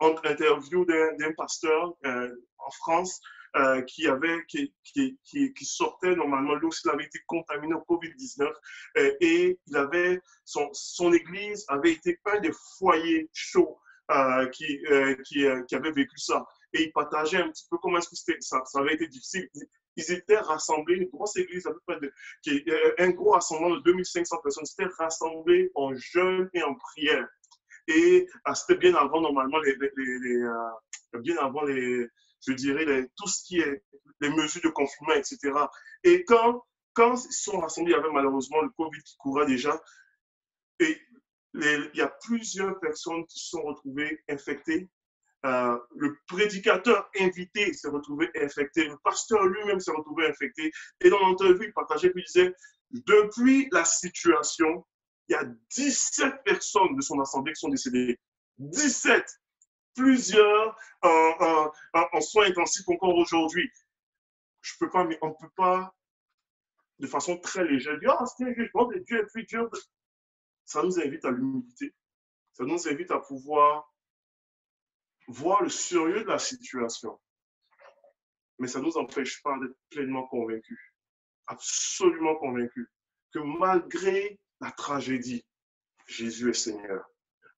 interview 0.00 0.84
d'un 0.84 1.32
pasteur 1.36 1.94
en 2.02 2.70
France 2.72 3.20
euh, 3.56 3.82
qui, 3.82 4.06
avait, 4.06 4.44
qui, 4.46 4.72
qui, 4.84 5.18
qui, 5.24 5.64
sortait 5.64 6.14
normalement 6.14 6.54
lorsqu'il 6.54 6.88
avait 6.90 7.04
été 7.04 7.18
contaminé 7.26 7.74
au 7.74 7.80
Covid-19 7.80 8.48
euh, 8.98 9.12
et 9.20 9.58
il 9.66 9.76
avait, 9.76 10.20
son, 10.44 10.68
son 10.72 11.12
église 11.12 11.64
avait 11.66 11.92
été 11.92 12.20
un 12.26 12.38
des 12.38 12.52
foyers 12.78 13.28
chauds 13.32 13.80
euh, 14.12 14.46
qui, 14.50 14.78
qui, 15.24 15.44
qui, 15.66 15.74
avait 15.74 15.90
vécu 15.90 16.16
ça. 16.18 16.46
Et 16.74 16.84
il 16.84 16.92
partageait 16.92 17.38
un 17.38 17.50
petit 17.50 17.66
peu 17.68 17.76
comment 17.78 17.98
est-ce 17.98 18.10
que 18.10 18.36
ça, 18.40 18.62
ça 18.64 18.78
avait 18.78 18.94
été 18.94 19.08
difficile 19.08 19.48
ils 19.96 20.12
étaient 20.12 20.38
rassemblés, 20.38 20.96
une 20.96 21.08
grosse 21.08 21.36
église 21.36 21.66
à 21.66 21.72
peu 21.72 21.80
près 21.86 21.98
de, 21.98 22.12
un 23.02 23.10
gros 23.10 23.32
rassemblement 23.32 23.74
de 23.76 23.82
2500 23.82 24.38
personnes, 24.42 24.64
ils 24.64 24.82
étaient 24.84 24.94
rassemblés 24.96 25.70
en 25.74 25.92
jeûne 25.94 26.48
et 26.54 26.62
en 26.62 26.74
prière. 26.76 27.26
Et 27.88 28.28
c'était 28.54 28.78
bien 28.78 28.94
avant 28.94 29.20
normalement 29.20 29.58
les 29.58 29.76
bien 31.18 31.36
avant 31.38 31.64
les, 31.64 32.06
je 32.46 32.52
dirais, 32.52 33.10
tout 33.16 33.28
ce 33.28 33.44
qui 33.44 33.60
est 33.60 33.82
les 34.20 34.30
mesures 34.30 34.62
de 34.62 34.68
confinement, 34.68 35.14
etc. 35.14 35.38
Et 36.04 36.24
quand, 36.24 36.64
quand 36.92 37.14
ils 37.24 37.32
sont 37.32 37.60
rassemblés, 37.60 37.92
il 37.92 37.96
y 37.96 37.98
avait 37.98 38.12
malheureusement 38.12 38.60
le 38.62 38.70
Covid 38.70 39.02
qui 39.02 39.16
courait 39.16 39.46
déjà. 39.46 39.80
Et 40.78 41.00
il 41.54 41.90
y 41.94 42.00
a 42.00 42.08
plusieurs 42.22 42.78
personnes 42.80 43.26
qui 43.26 43.38
se 43.38 43.50
sont 43.50 43.62
retrouvées 43.62 44.22
infectées. 44.28 44.88
Euh, 45.46 45.78
le 45.96 46.18
prédicateur 46.26 47.10
invité 47.18 47.72
s'est 47.72 47.88
retrouvé 47.88 48.30
infecté. 48.34 48.86
Le 48.86 48.98
pasteur 48.98 49.44
lui-même 49.46 49.80
s'est 49.80 49.92
retrouvé 49.92 50.26
infecté. 50.26 50.70
Et 51.00 51.08
dans 51.08 51.18
l'entrevue, 51.18 51.66
il 51.66 51.72
partageait, 51.72 52.12
il 52.14 52.24
disait, 52.24 52.54
depuis 52.90 53.68
la 53.72 53.84
situation, 53.84 54.84
il 55.28 55.32
y 55.32 55.36
a 55.36 55.44
17 55.76 56.44
personnes 56.44 56.94
de 56.96 57.00
son 57.00 57.20
assemblée 57.20 57.52
qui 57.52 57.60
sont 57.60 57.68
décédées. 57.68 58.18
17 58.58 59.24
plusieurs 59.94 60.78
en, 61.02 62.20
soins 62.20 62.46
intensifs 62.46 62.88
encore 62.88 63.16
aujourd'hui. 63.16 63.70
Je 64.60 64.74
peux 64.78 64.90
pas, 64.90 65.04
mais 65.04 65.18
on 65.22 65.28
ne 65.28 65.34
peut 65.34 65.50
pas, 65.56 65.94
de 66.98 67.06
façon 67.06 67.38
très 67.38 67.64
légère, 67.64 67.98
dire 67.98 68.14
Ah, 68.18 68.26
c'est 68.26 68.44
un 68.44 68.52
jugement 68.52 68.86
de 68.86 68.98
Dieu, 68.98 69.20
et 69.20 69.26
puis 69.26 69.46
Dieu. 69.46 69.68
Ça 70.64 70.82
nous 70.82 71.00
invite 71.00 71.24
à 71.24 71.30
l'humilité. 71.30 71.94
Ça 72.52 72.64
nous 72.64 72.88
invite 72.88 73.10
à 73.10 73.18
pouvoir 73.18 73.92
voir 75.28 75.62
le 75.62 75.68
sérieux 75.68 76.22
de 76.22 76.28
la 76.28 76.38
situation. 76.38 77.18
Mais 78.58 78.68
ça 78.68 78.80
ne 78.80 78.84
nous 78.84 78.98
empêche 78.98 79.42
pas 79.42 79.58
d'être 79.58 79.76
pleinement 79.88 80.26
convaincus, 80.26 80.78
absolument 81.46 82.36
convaincus, 82.36 82.88
que 83.32 83.38
malgré 83.38 84.38
la 84.60 84.70
tragédie, 84.72 85.44
Jésus 86.06 86.50
est 86.50 86.54
Seigneur 86.54 87.09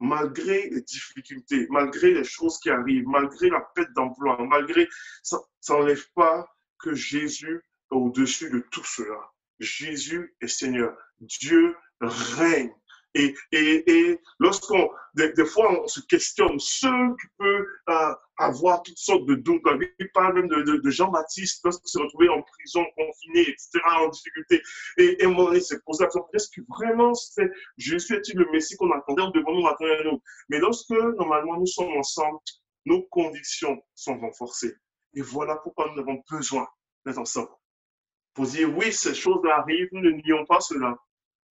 malgré 0.03 0.69
les 0.69 0.83
difficultés, 0.83 1.67
malgré 1.71 2.13
les 2.13 2.25
choses 2.25 2.59
qui 2.59 2.71
arrivent, 2.71 3.07
malgré 3.07 3.49
la 3.49 3.61
perte 3.75 3.93
d'emploi, 3.95 4.37
malgré 4.51 4.89
ça, 5.23 5.39
n'enlève 5.69 6.05
pas 6.15 6.47
que 6.81 6.93
Jésus 6.93 7.63
est 7.91 7.95
au-dessus 7.95 8.51
de 8.51 8.59
tout 8.71 8.85
cela. 8.85 9.31
Jésus 9.61 10.35
est 10.41 10.49
Seigneur. 10.49 10.97
Dieu 11.21 11.77
règne. 12.01 12.75
Et, 13.15 13.35
et, 13.53 13.91
et 13.91 14.21
lorsqu'on, 14.41 14.91
des, 15.15 15.45
fois, 15.45 15.83
on 15.85 15.87
se 15.87 16.01
questionne, 16.01 16.59
seul 16.59 17.15
qui 17.21 17.29
peut 17.39 17.67
euh, 17.91 18.15
avoir 18.45 18.83
toutes 18.83 18.99
sortes 18.99 19.27
de 19.27 19.35
doutes. 19.35 19.63
Bible 19.65 20.11
parle 20.15 20.35
même 20.35 20.49
de, 20.49 20.91
Jean-Baptiste 20.91 21.61
lorsqu'il 21.65 21.89
s'est 21.89 22.01
retrouvé 22.01 22.29
en 22.29 22.43
prison, 22.43 22.85
confiné, 22.97 23.41
etc., 23.43 23.81
en 23.85 24.09
difficulté. 24.09 24.63
Et, 24.99 25.23
et 25.23 25.27
il 25.27 25.63
s'est 25.63 25.81
posé 25.85 26.05
la 26.05 26.07
question, 26.07 26.27
est-ce 26.35 26.49
que 26.51 26.61
vraiment 26.69 27.15
c'est 27.15 27.51
Jésus 27.77 28.15
est-il 28.15 28.37
le 28.37 28.51
Messie 28.53 28.77
qu'on 28.77 28.91
attendait 28.93 29.23
devant 29.35 29.53
nous 29.53 29.67
attendre 29.67 30.05
nous 30.05 30.23
Mais 30.49 30.59
lorsque, 30.59 30.91
normalement, 30.91 31.59
nous 31.59 31.67
sommes 31.67 31.97
ensemble, 31.97 32.39
nos 32.85 33.03
convictions 33.05 33.81
sont 33.95 34.19
renforcées. 34.19 34.75
Et 35.15 35.23
voilà 35.23 35.57
pourquoi 35.57 35.91
nous 35.93 36.01
avons 36.01 36.23
besoin 36.31 36.67
d'être 37.07 37.19
ensemble. 37.19 37.51
Pour 38.35 38.47
dire, 38.47 38.75
oui, 38.77 38.93
ces 38.93 39.15
choses-là 39.15 39.59
arrivent, 39.59 39.89
nous 39.93 40.01
ne 40.01 40.23
nions 40.23 40.45
pas 40.47 40.61
cela 40.61 40.97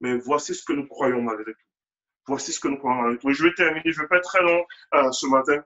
mais 0.02 0.18
voici 0.18 0.54
ce 0.54 0.64
que 0.66 0.74
nous 0.74 0.88
croyons 0.88 1.22
malgré 1.22 1.54
tout. 1.54 1.68
Voici 2.28 2.52
ce 2.52 2.60
que 2.60 2.68
nous 2.68 2.78
croyons 2.78 3.02
malgré 3.02 3.20
tout. 3.20 3.32
je 3.32 3.44
vais 3.44 3.54
terminer, 3.54 3.84
je 3.86 4.00
ne 4.00 4.04
vais 4.04 4.10
pas 4.10 4.18
être 4.18 4.28
très 4.28 4.42
long 4.42 4.66
euh, 4.96 5.12
ce 5.12 5.28
matin. 5.28 5.64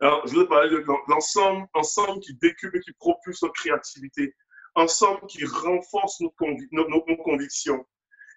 Alors, 0.00 0.26
je 0.26 0.38
vais 0.38 0.46
parler 0.46 0.70
de 0.70 0.84
l'ensemble 1.08 1.66
ensemble 1.74 2.20
qui 2.20 2.34
décupe 2.34 2.74
et 2.74 2.80
qui 2.80 2.92
propulse 2.94 3.42
notre 3.42 3.54
créativité, 3.54 4.34
ensemble 4.74 5.26
qui 5.26 5.44
renforce 5.44 6.20
nos, 6.20 6.30
convictions 6.30 7.86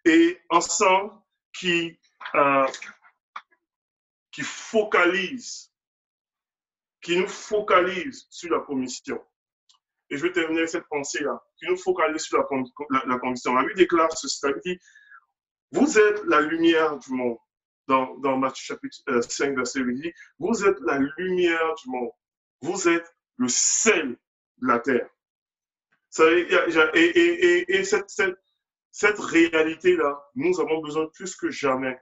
et 0.04 0.40
ensemble 0.50 1.14
qui, 1.54 1.98
euh, 2.36 2.68
qui 4.32 4.42
focalise, 4.42 5.72
qui 7.02 7.18
nous 7.18 7.28
focalise 7.28 8.28
sur 8.30 8.52
la 8.52 8.60
commission. 8.60 9.22
Et 10.10 10.18
je 10.18 10.24
vais 10.24 10.34
terminer 10.34 10.68
cette 10.68 10.88
pensée-là, 10.90 11.42
qui 11.58 11.68
nous 11.68 11.78
focalise 11.78 12.22
sur 12.22 12.38
la, 12.38 13.18
condition. 13.20 13.54
La 13.54 13.62
Bible 13.62 13.76
déclare 13.76 14.12
ceci, 14.18 14.46
dit, 14.66 14.78
vous 15.72 15.98
êtes 15.98 16.24
la 16.26 16.42
lumière 16.42 16.98
du 17.00 17.14
monde. 17.14 17.38
Dans, 17.88 18.38
Matthieu 18.38 18.64
chapitre 18.64 18.98
5, 19.22 19.50
euh, 19.50 19.56
verset 19.56 19.80
8, 19.82 20.02
dit, 20.02 20.14
vous 20.40 20.66
êtes 20.66 20.80
la 20.82 21.00
lumière 21.18 21.76
du 21.84 21.90
monde. 21.90 22.12
Vous 22.62 22.88
êtes 22.88 23.14
le 23.38 23.48
sel 23.50 24.18
de 24.62 24.68
la 24.68 24.80
terre. 24.80 25.10
Ça, 26.10 26.24
et, 26.32 26.48
et, 26.94 27.76
et 27.76 27.84
cette, 27.84 28.10
cette, 28.10 28.38
cette 28.92 29.20
réalité-là, 29.20 30.24
nous 30.36 30.62
avons 30.62 30.80
besoin 30.80 31.08
plus 31.08 31.36
que 31.36 31.50
jamais 31.50 32.00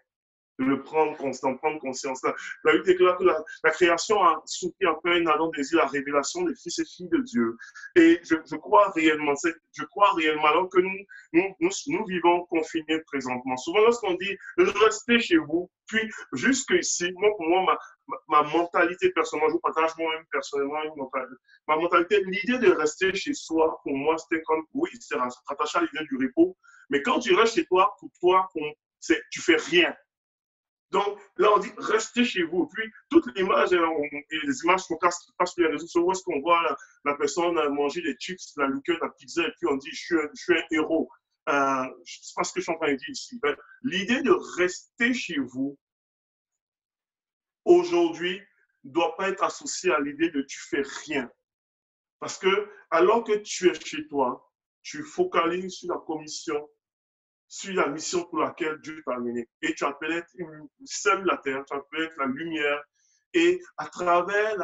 le 0.63 0.81
prendre 0.83 1.15
constant, 1.17 1.55
prendre 1.57 1.79
conscience. 1.79 2.23
La, 2.23 2.33
la 2.63 2.73
Bible 2.73 2.85
déclare 2.85 3.17
que 3.17 3.23
la, 3.23 3.71
création 3.71 4.23
a 4.23 4.41
soutenu 4.45 4.87
en 4.87 4.99
un 5.05 5.25
ardent 5.27 5.49
désir 5.49 5.79
la 5.79 5.87
révélation 5.87 6.43
des 6.43 6.55
fils 6.55 6.79
et 6.79 6.85
filles 6.85 7.09
de 7.09 7.19
Dieu. 7.19 7.57
Et 7.95 8.19
je, 8.23 8.35
je 8.49 8.55
crois 8.55 8.89
réellement, 8.91 9.33
je 9.43 9.83
crois 9.85 10.13
réellement, 10.13 10.47
alors 10.47 10.69
que 10.69 10.79
nous, 10.79 11.05
nous, 11.33 11.55
nous, 11.59 11.69
nous 11.87 12.05
vivons 12.05 12.45
confinés 12.45 13.01
présentement. 13.07 13.57
Souvent, 13.57 13.81
lorsqu'on 13.81 14.13
dit 14.15 14.37
restez 14.57 15.19
chez 15.19 15.37
vous, 15.37 15.69
puis 15.87 16.09
jusqu'ici, 16.33 17.11
moi, 17.13 17.29
pour 17.37 17.47
moi, 17.47 17.77
ma, 18.07 18.17
ma, 18.41 18.49
mentalité 18.49 19.11
personnelle, 19.11 19.47
je 19.49 19.53
vous 19.53 19.59
partage 19.59 19.91
moi-même 19.97 20.23
personnellement 20.31 20.79
ma 21.67 21.75
mentalité, 21.75 22.23
l'idée 22.25 22.59
de 22.59 22.71
rester 22.71 23.13
chez 23.13 23.33
soi, 23.33 23.79
pour 23.83 23.95
moi, 23.95 24.17
c'était 24.17 24.41
comme, 24.43 24.63
oui, 24.73 24.89
c'est 24.99 25.15
rattaché 25.47 25.79
à 25.79 25.81
l'idée 25.81 26.05
du 26.09 26.17
repos, 26.17 26.57
mais 26.89 27.01
quand 27.01 27.19
tu 27.19 27.33
restes 27.33 27.55
chez 27.55 27.65
toi, 27.65 27.95
pour 27.99 28.09
toi, 28.19 28.49
tu 29.31 29.41
fais 29.41 29.57
rien. 29.57 29.93
Donc 30.91 31.19
là, 31.37 31.49
on 31.55 31.59
dit 31.59 31.71
restez 31.77 32.25
chez 32.25 32.43
vous. 32.43 32.67
Puis 32.67 32.83
toutes 33.09 33.25
les 33.33 33.41
images, 33.41 33.71
euh, 33.71 33.87
les 34.43 34.63
images 34.63 34.83
qu'on 34.83 34.97
passe 34.97 35.25
sur 35.45 35.61
les 35.61 35.67
réseaux 35.67 35.87
sociaux, 35.87 36.11
est-ce 36.11 36.23
qu'on 36.23 36.41
voit 36.41 36.77
la, 37.05 37.15
personne 37.15 37.55
manger 37.73 38.01
des 38.01 38.15
chips, 38.15 38.53
la 38.57 38.67
liqueur, 38.67 38.97
la 39.01 39.09
pizza, 39.09 39.41
et 39.47 39.51
puis 39.57 39.67
on 39.69 39.77
dit 39.77 39.89
je 39.91 40.27
suis 40.35 40.53
un, 40.53 40.63
héros. 40.71 41.09
Euh, 41.49 41.85
je 42.05 42.19
ne 42.19 42.23
sais 42.23 42.33
pas 42.35 42.43
ce 42.43 42.53
que 42.53 42.59
je 42.59 42.65
suis 42.65 42.71
en 42.71 42.77
train 42.77 42.91
de 42.91 42.97
dire 42.97 43.09
ici. 43.09 43.39
L'idée 43.83 44.21
de 44.21 44.31
rester 44.57 45.13
chez 45.13 45.39
vous 45.39 45.77
aujourd'hui 47.65 48.41
ne 48.83 48.91
doit 48.91 49.15
pas 49.15 49.29
être 49.29 49.43
associée 49.43 49.91
à 49.91 49.99
l'idée 49.99 50.29
de 50.29 50.41
tu 50.41 50.59
fais 50.59 50.83
rien. 51.05 51.31
Parce 52.19 52.37
que 52.37 52.69
alors 52.91 53.23
que 53.23 53.37
tu 53.37 53.69
es 53.69 53.73
chez 53.73 54.07
toi, 54.07 54.51
tu 54.83 55.03
focalises 55.03 55.73
sur 55.73 55.93
la 55.93 55.99
commission 56.05 56.69
sur 57.51 57.73
la 57.73 57.87
mission 57.87 58.23
pour 58.23 58.39
laquelle 58.39 58.79
Dieu 58.79 59.03
t'a 59.05 59.15
amené. 59.15 59.45
Et 59.61 59.75
tu 59.75 59.83
appelles 59.83 60.13
être 60.13 60.31
une 60.35 60.69
seule 60.85 61.25
la 61.25 61.35
terre, 61.35 61.65
tu 61.67 61.75
appelles 61.75 62.03
être 62.03 62.17
la 62.17 62.27
lumière. 62.27 62.81
Et 63.33 63.61
à 63.75 63.87
travers 63.87 64.55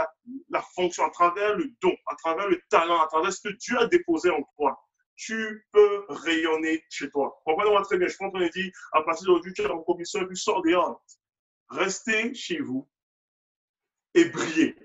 la, 0.50 0.62
fonction, 0.74 1.04
à 1.06 1.10
travers 1.10 1.58
le 1.58 1.70
don, 1.82 1.94
à 2.08 2.16
travers 2.16 2.48
le 2.48 2.62
talent, 2.70 3.02
à 3.02 3.08
travers 3.08 3.34
ce 3.34 3.42
que 3.50 3.54
Dieu 3.56 3.78
a 3.78 3.88
déposé 3.88 4.30
en 4.30 4.42
toi, 4.56 4.82
tu 5.18 5.68
peux 5.74 6.06
rayonner 6.08 6.82
chez 6.90 7.10
toi. 7.10 7.38
Comprenez-moi 7.44 7.82
très 7.82 7.98
bien. 7.98 8.08
Je 8.08 8.16
pense 8.16 8.32
qu'on 8.32 8.42
a 8.42 8.50
dit, 8.50 8.72
à 8.94 9.02
partir 9.02 9.28
d'aujourd'hui, 9.28 9.52
tu 9.52 9.64
es 9.64 9.68
en 9.68 9.84
commission 9.84 10.26
puis 10.26 10.38
sors 10.38 10.62
dehors. 10.62 11.04
restez 11.70 12.34
chez 12.34 12.60
vous 12.60 12.88
et 14.14 14.26
brillez. 14.30 14.78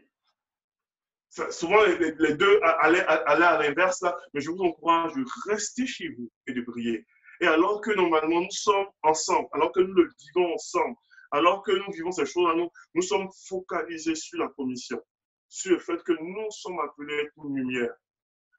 souvent, 1.50 1.84
les, 1.84 2.34
deux 2.34 2.60
allaient, 2.62 3.06
à 3.06 3.62
l'inverse, 3.62 4.04
mais 4.34 4.40
je 4.40 4.50
vous 4.50 4.58
encourage 4.58 5.14
de 5.14 5.24
rester 5.48 5.86
chez 5.86 6.08
vous 6.08 6.32
et 6.48 6.52
de 6.52 6.62
briller. 6.62 7.06
Et 7.42 7.46
alors 7.46 7.80
que 7.80 7.90
normalement 7.90 8.40
nous 8.40 8.50
sommes 8.52 8.86
ensemble, 9.02 9.48
alors 9.52 9.72
que 9.72 9.80
nous 9.80 9.94
le 9.94 10.08
vivons 10.16 10.54
ensemble, 10.54 10.94
alors 11.32 11.62
que 11.64 11.72
nous 11.72 11.92
vivons 11.92 12.12
ces 12.12 12.24
choses-là, 12.24 12.54
nous, 12.54 12.70
nous 12.94 13.02
sommes 13.02 13.28
focalisés 13.48 14.14
sur 14.14 14.38
la 14.38 14.48
commission, 14.48 15.00
sur 15.48 15.72
le 15.72 15.80
fait 15.80 16.00
que 16.04 16.12
nous 16.12 16.50
sommes 16.50 16.78
appelés 16.78 17.14
à 17.14 17.22
être 17.22 17.32
une 17.44 17.56
lumière 17.56 17.92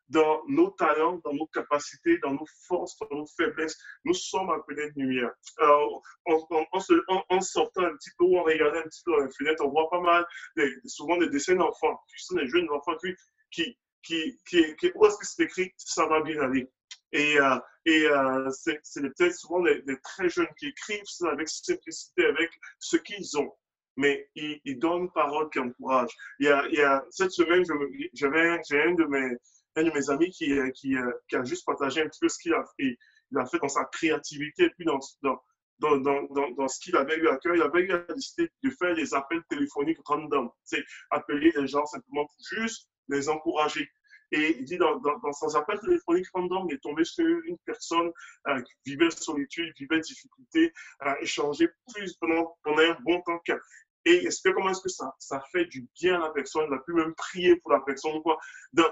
dans 0.09 0.43
nos 0.49 0.69
talents, 0.71 1.21
dans 1.23 1.33
nos 1.33 1.47
capacités, 1.47 2.17
dans 2.19 2.33
nos 2.33 2.45
forces, 2.67 2.97
dans 3.09 3.17
nos 3.17 3.25
faiblesses. 3.25 3.77
Nous 4.03 4.13
sommes 4.13 4.49
appelés 4.49 4.91
de 4.91 4.99
lumière. 5.01 5.31
en, 5.61 6.01
en, 6.25 7.41
sortant 7.41 7.83
un 7.83 7.95
petit 7.95 8.11
peu 8.17 8.25
ou 8.25 8.37
en 8.37 8.43
regardant 8.43 8.79
un 8.79 8.83
petit 8.83 9.01
peu 9.05 9.13
dans 9.13 9.19
la 9.19 9.29
fenêtre, 9.29 9.65
on 9.65 9.69
voit 9.69 9.89
pas 9.89 10.01
mal, 10.01 10.25
souvent 10.85 11.17
des 11.17 11.29
dessins 11.29 11.55
d'enfants, 11.55 11.97
qui 12.09 12.25
sont 12.25 12.35
des 12.35 12.47
jeunes 12.47 12.69
enfants 12.69 12.97
qui, 12.97 13.15
qui, 14.03 14.37
qui, 14.45 14.75
qui, 14.75 14.91
où 14.93 15.05
est-ce 15.05 15.17
que 15.17 15.25
c'est 15.25 15.43
écrit 15.43 15.71
ça 15.77 16.05
va 16.07 16.21
bien 16.21 16.41
aller. 16.41 16.69
Et, 17.13 17.39
euh, 17.39 17.57
euh, 17.87 18.49
c'est 18.51 18.81
peut-être 19.01 19.35
souvent 19.35 19.61
des, 19.61 19.83
très 20.03 20.29
jeunes 20.29 20.47
qui 20.57 20.67
écrivent 20.67 21.05
ça 21.05 21.29
avec 21.29 21.47
simplicité, 21.47 22.25
avec 22.25 22.51
ce 22.79 22.97
qu'ils 22.97 23.37
ont 23.37 23.53
mais 23.95 24.27
ils, 24.33 24.79
donnent 24.79 25.11
parole 25.11 25.51
qui 25.51 25.59
encourage. 25.59 26.09
Il 26.39 26.47
y 26.47 26.81
a, 26.81 27.05
cette 27.11 27.29
semaine, 27.31 27.63
j'avais 28.13 28.49
un 28.49 28.93
de 28.95 29.91
mes 29.91 30.09
amis 30.09 30.31
qui, 30.31 30.51
euh, 30.51 30.71
qui, 30.71 30.95
a 30.95 31.43
juste 31.43 31.63
partagé 31.63 32.01
un 32.01 32.07
petit 32.07 32.19
peu 32.19 32.27
ce 32.27 32.39
qu'il 32.39 32.55
a 32.55 32.65
fait, 32.75 32.97
a 33.35 33.45
fait 33.45 33.59
dans 33.59 33.69
sa 33.69 33.85
créativité 33.85 34.63
et 34.63 34.69
puis 34.71 34.85
dans 34.85 34.99
ce 34.99 36.79
qu'il 36.79 36.95
avait 36.95 37.17
eu 37.17 37.27
à 37.27 37.37
cœur. 37.37 37.55
Il 37.55 37.61
avait 37.61 37.81
eu 37.81 37.91
à 37.91 37.99
décider 38.15 38.49
de 38.63 38.69
faire 38.71 38.95
des 38.95 39.13
appels 39.13 39.43
téléphoniques 39.47 39.99
random, 40.05 40.49
c'est 40.63 40.83
appeler 41.11 41.51
les 41.55 41.67
gens 41.67 41.85
simplement 41.85 42.25
pour 42.25 42.45
juste 42.57 42.89
les 43.09 43.29
encourager. 43.29 43.87
Et 44.33 44.57
il 44.57 44.65
dit 44.65 44.77
dans, 44.77 44.97
dans, 44.97 45.17
dans 45.19 45.31
son 45.31 45.55
appel 45.55 45.79
téléphonique 45.79 46.25
random, 46.33 46.65
il 46.67 46.75
est 46.75 46.79
tombé 46.79 47.03
sur 47.03 47.25
une 47.45 47.57
personne 47.65 48.11
euh, 48.47 48.61
qui 48.61 48.91
vivait 48.91 49.11
solitude, 49.11 49.71
vivait 49.79 49.99
difficulté, 49.99 50.73
a 50.99 51.21
échangé 51.21 51.69
plus 51.93 52.13
pendant, 52.15 52.57
un 52.65 52.97
bon 53.05 53.21
temps 53.21 53.39
et 54.05 54.25
est-ce 54.25 54.49
comment 54.49 54.69
est-ce 54.69 54.81
que 54.81 54.89
ça, 54.89 55.43
fait 55.51 55.65
du 55.65 55.87
bien 56.01 56.15
à 56.15 56.27
la 56.27 56.29
personne, 56.31 56.65
il 56.67 56.73
a 56.73 56.79
pu 56.79 56.93
même 56.93 57.13
prier 57.15 57.55
pour 57.57 57.71
la 57.71 57.79
personne, 57.81 58.21
quoi. 58.21 58.37
Dans, 58.73 58.91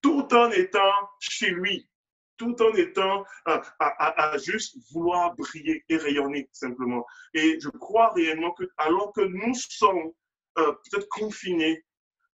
tout 0.00 0.32
en 0.32 0.50
étant 0.50 0.92
chez 1.18 1.50
lui, 1.50 1.88
tout 2.36 2.60
en 2.62 2.72
étant 2.74 3.24
à, 3.46 3.62
à, 3.80 4.38
juste 4.38 4.76
vouloir 4.92 5.34
briller 5.34 5.84
et 5.88 5.96
rayonner 5.96 6.48
simplement. 6.52 7.04
Et 7.34 7.58
je 7.58 7.68
crois 7.70 8.12
réellement 8.12 8.52
que 8.52 8.64
alors 8.76 9.12
que 9.12 9.22
nous 9.22 9.54
sommes 9.54 10.12
euh, 10.58 10.72
peut-être 10.72 11.08
confinés, 11.08 11.84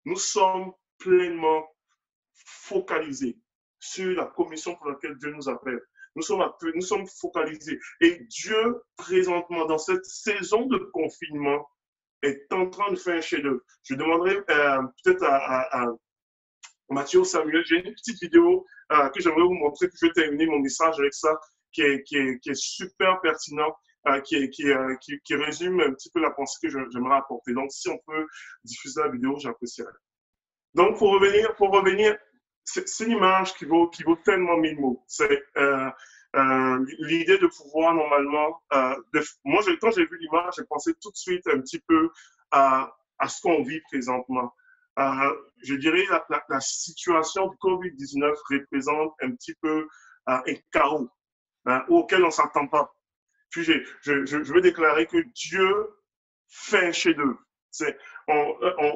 nous 0.04 0.16
sommes 0.16 0.72
pleinement 0.98 1.71
focalisés 2.52 3.38
sur 3.78 4.14
la 4.16 4.26
commission 4.26 4.76
pour 4.76 4.88
laquelle 4.88 5.16
Dieu 5.18 5.32
nous 5.32 5.48
appelle. 5.48 5.80
Nous 6.14 6.22
sommes, 6.22 6.44
nous 6.74 6.82
sommes 6.82 7.06
focalisés. 7.06 7.78
Et 8.00 8.18
Dieu, 8.28 8.82
présentement, 8.96 9.64
dans 9.66 9.78
cette 9.78 10.04
saison 10.04 10.66
de 10.66 10.78
confinement, 10.92 11.66
est 12.22 12.52
en 12.52 12.70
train 12.70 12.90
de 12.90 12.96
faire 12.96 13.16
un 13.16 13.20
chef-d'œuvre. 13.20 13.60
Je 13.82 13.94
demanderai 13.94 14.36
euh, 14.48 14.82
peut-être 15.02 15.24
à, 15.24 15.86
Mathieu 16.90 17.24
Samuel, 17.24 17.64
j'ai 17.64 17.76
une 17.76 17.94
petite 17.94 18.20
vidéo 18.20 18.66
euh, 18.92 19.08
que 19.08 19.20
j'aimerais 19.20 19.42
vous 19.42 19.54
montrer, 19.54 19.88
puis 19.88 19.96
je 20.00 20.06
vais 20.06 20.12
terminer 20.12 20.46
mon 20.46 20.58
message 20.58 20.98
avec 20.98 21.14
ça, 21.14 21.34
qui 21.72 21.82
est, 21.82 22.54
super 22.54 23.18
pertinent, 23.22 23.74
euh, 24.08 24.20
qui, 24.20 25.34
résume 25.34 25.80
un 25.80 25.92
petit 25.94 26.10
peu 26.10 26.20
la 26.20 26.30
pensée 26.30 26.58
que 26.62 26.68
j'aimerais 26.68 27.16
apporter. 27.16 27.54
Donc, 27.54 27.72
si 27.72 27.88
on 27.88 27.98
peut 28.06 28.26
diffuser 28.64 29.00
la 29.00 29.08
vidéo, 29.08 29.38
j'apprécierais. 29.38 29.90
Donc, 30.74 30.98
pour 30.98 31.12
revenir, 31.12 31.54
pour 31.56 31.70
revenir, 31.70 32.16
c'est 32.64 33.04
une 33.04 33.12
image 33.12 33.54
qui 33.54 33.64
vaut, 33.64 33.88
qui 33.88 34.02
vaut 34.02 34.18
tellement 34.24 34.56
mille 34.56 34.78
mots. 34.78 35.04
C'est 35.06 35.42
l'idée 36.98 37.38
de 37.38 37.46
pouvoir 37.46 37.94
normalement. 37.94 38.62
De, 39.12 39.22
moi, 39.44 39.62
quand 39.80 39.90
j'ai 39.90 40.06
vu 40.06 40.18
l'image, 40.18 40.54
j'ai 40.56 40.64
pensé 40.64 40.92
tout 41.00 41.10
de 41.10 41.16
suite 41.16 41.46
un 41.48 41.60
petit 41.60 41.80
peu 41.80 42.10
à, 42.50 42.94
à 43.18 43.28
ce 43.28 43.40
qu'on 43.40 43.62
vit 43.62 43.80
présentement. 43.82 44.52
Euh, 44.98 45.34
je 45.62 45.74
dirais 45.74 46.04
la, 46.10 46.44
la, 46.48 46.60
situation 46.60 47.48
du 47.48 47.56
COVID-19 47.56 48.34
représente 48.50 49.14
un 49.22 49.30
petit 49.30 49.54
peu 49.54 49.88
euh, 50.28 50.38
un 50.46 50.54
chaos 50.70 51.10
hein, 51.64 51.82
auquel 51.88 52.22
on 52.24 52.26
ne 52.26 52.32
s'attend 52.32 52.66
pas. 52.66 52.92
Puis 53.50 53.64
je, 53.64 53.72
je, 54.02 54.36
veux 54.36 54.60
déclarer 54.60 55.06
que 55.06 55.18
Dieu 55.34 55.88
fait 56.48 56.88
un 56.88 56.92
chef-d'œuvre. 56.92 57.38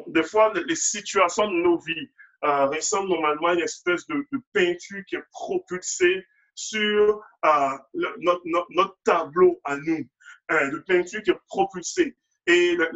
Des 0.09 0.23
fois, 0.23 0.53
les 0.55 0.77
situations 0.77 1.49
de 1.49 1.57
nos 1.63 1.79
vies 1.79 2.11
euh, 2.45 2.67
ressemblent 2.67 3.09
normalement 3.09 3.49
à 3.49 3.55
une 3.55 3.61
espèce 3.61 4.07
de, 4.07 4.27
peinture 4.53 5.03
qui 5.09 5.17
est 5.17 5.25
propulsée 5.31 6.25
sur 6.55 7.21
euh, 7.45 7.71
notre, 7.95 8.43
notre, 8.45 8.67
notre, 8.71 8.97
tableau 9.05 9.61
à 9.65 9.77
nous, 9.77 10.07
hein, 10.49 10.69
de 10.69 10.79
peinture 10.87 11.23
qui 11.23 11.31
est 11.31 11.41
propulsée 11.49 12.17
et 12.47 12.77
la, 12.77 12.89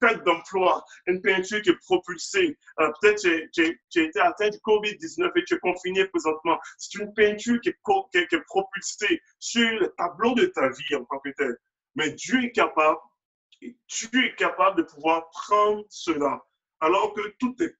perte 0.00 0.24
d'emploi, 0.24 0.84
une 1.06 1.20
peinture 1.20 1.60
qui 1.62 1.70
est 1.70 1.78
propulsée. 1.78 2.56
Euh, 2.80 2.90
peut-être 3.00 3.22
que 3.22 3.48
tu 3.90 4.00
as 4.00 4.02
été 4.02 4.20
atteint 4.20 4.48
du 4.48 4.58
COVID-19 4.58 5.30
et 5.34 5.44
tu 5.44 5.54
es 5.54 5.58
confiné 5.58 6.06
présentement. 6.06 6.58
C'est 6.78 6.98
une 6.98 7.12
peinture 7.14 7.60
qui 7.60 7.70
est, 7.70 7.78
qui, 8.12 8.34
est, 8.34 8.44
propulsée 8.46 9.20
sur 9.38 9.68
le 9.80 9.88
tableau 9.98 10.34
de 10.34 10.46
ta 10.46 10.68
vie 10.68 10.94
en 10.94 11.04
tant 11.04 11.18
que 11.18 11.30
tel. 11.36 11.56
Mais 11.96 12.10
Dieu 12.12 12.44
est 12.44 12.52
capable, 12.52 12.98
tu 13.60 14.24
es 14.24 14.34
capable 14.36 14.78
de 14.78 14.82
pouvoir 14.82 15.28
prendre 15.30 15.84
cela. 15.90 16.40
Alors 16.80 17.12
que 17.14 17.22
tout 17.38 17.54
est, 17.60 17.74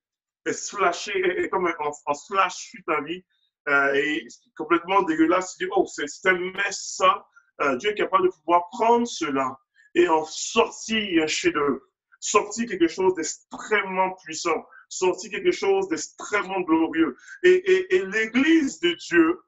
est 0.46 1.48
comme 1.50 1.66
en, 1.66 2.14
flash 2.14 2.54
sur 2.54 2.80
ta 2.86 3.00
vie, 3.02 3.24
euh, 3.68 3.94
et 3.94 4.26
complètement 4.56 5.02
dégueulasse. 5.02 5.56
Tu 5.56 5.64
dis, 5.64 5.70
oh, 5.74 5.86
c'est 5.86 6.28
un 6.28 6.38
mess 6.38 6.94
ça. 6.96 7.24
Euh, 7.60 7.76
Dieu 7.76 7.90
est 7.90 7.94
capable 7.94 8.24
de 8.24 8.32
pouvoir 8.32 8.68
prendre 8.70 9.06
cela 9.06 9.56
et 9.94 10.08
en 10.08 10.24
sortir 10.24 11.22
un 11.22 11.26
chef-d'œuvre, 11.26 11.80
sortir 12.18 12.66
quelque 12.66 12.88
chose 12.88 13.14
d'extrêmement 13.14 14.14
puissant, 14.24 14.66
sortir 14.88 15.30
quelque 15.30 15.52
chose 15.52 15.88
d'extrêmement 15.88 16.60
glorieux. 16.62 17.16
Et, 17.42 17.94
et, 17.94 18.04
l'Église 18.06 18.80
de 18.80 18.94
Dieu 18.94 19.40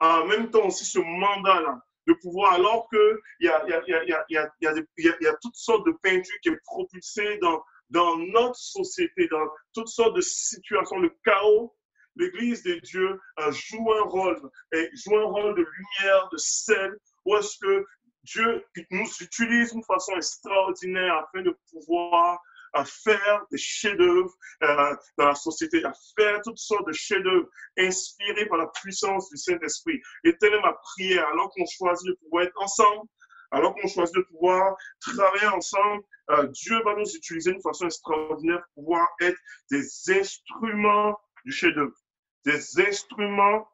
a 0.00 0.22
en 0.22 0.26
même 0.26 0.50
temps 0.50 0.66
aussi 0.66 0.84
ce 0.84 0.98
mandat-là 0.98 1.80
de 2.06 2.12
pouvoir, 2.14 2.54
alors 2.54 2.88
qu'il 2.88 3.20
y 3.40 3.48
a, 3.48 3.68
y, 3.68 3.72
a, 3.72 3.82
y, 3.86 3.92
a, 4.12 4.24
y, 4.28 4.36
a, 4.36 4.50
y 4.98 5.26
a 5.26 5.36
toutes 5.40 5.56
sortes 5.56 5.86
de 5.86 5.92
peintures 6.02 6.40
qui 6.42 6.48
est 6.48 6.60
propulsée 6.64 7.38
dans, 7.38 7.62
dans 7.90 8.16
notre 8.16 8.56
société, 8.56 9.28
dans 9.28 9.48
toutes 9.74 9.88
sortes 9.88 10.16
de 10.16 10.20
situations, 10.20 11.00
de 11.00 11.12
chaos, 11.24 11.74
l'Église 12.16 12.62
de 12.62 12.74
Dieu 12.80 13.20
joue 13.50 13.92
un 13.92 14.02
rôle, 14.02 14.50
joue 14.72 15.16
un 15.16 15.24
rôle 15.24 15.54
de 15.54 15.64
lumière, 15.64 16.28
de 16.32 16.36
sel, 16.36 16.96
où 17.24 17.36
est-ce 17.36 17.56
que 17.60 17.86
Dieu 18.24 18.64
nous 18.90 19.08
utilise 19.20 19.72
d'une 19.72 19.84
façon 19.84 20.16
extraordinaire 20.16 21.14
afin 21.14 21.42
de 21.42 21.56
pouvoir 21.70 22.40
faire 22.84 23.44
des 23.50 23.58
chefs-d'œuvre 23.58 24.32
euh, 24.62 24.96
dans 25.16 25.28
la 25.28 25.34
société, 25.34 25.84
à 25.84 25.92
faire 26.16 26.40
toutes 26.42 26.58
sortes 26.58 26.86
de 26.86 26.92
chefs-d'œuvre 26.92 27.48
inspirés 27.78 28.46
par 28.46 28.58
la 28.58 28.66
puissance 28.68 29.28
du 29.30 29.36
Saint-Esprit. 29.36 30.00
Et 30.24 30.36
telle 30.38 30.54
est 30.54 30.60
ma 30.60 30.74
prière, 30.74 31.26
alors 31.28 31.50
qu'on 31.50 31.66
choisit 31.66 32.08
de 32.08 32.14
pouvoir 32.22 32.44
être 32.44 32.62
ensemble, 32.62 33.08
alors 33.50 33.74
qu'on 33.74 33.88
choisit 33.88 34.14
de 34.14 34.22
pouvoir 34.22 34.76
travailler 35.00 35.48
ensemble, 35.48 36.02
euh, 36.30 36.46
Dieu 36.48 36.80
va 36.84 36.94
nous 36.94 37.08
utiliser 37.16 37.52
d'une 37.52 37.62
façon 37.62 37.86
extraordinaire 37.86 38.62
pour 38.74 38.84
pouvoir 38.84 39.08
être 39.20 39.38
des 39.70 39.86
instruments 40.10 41.18
du 41.44 41.52
chef-d'œuvre, 41.52 41.96
des 42.44 42.80
instruments 42.80 43.68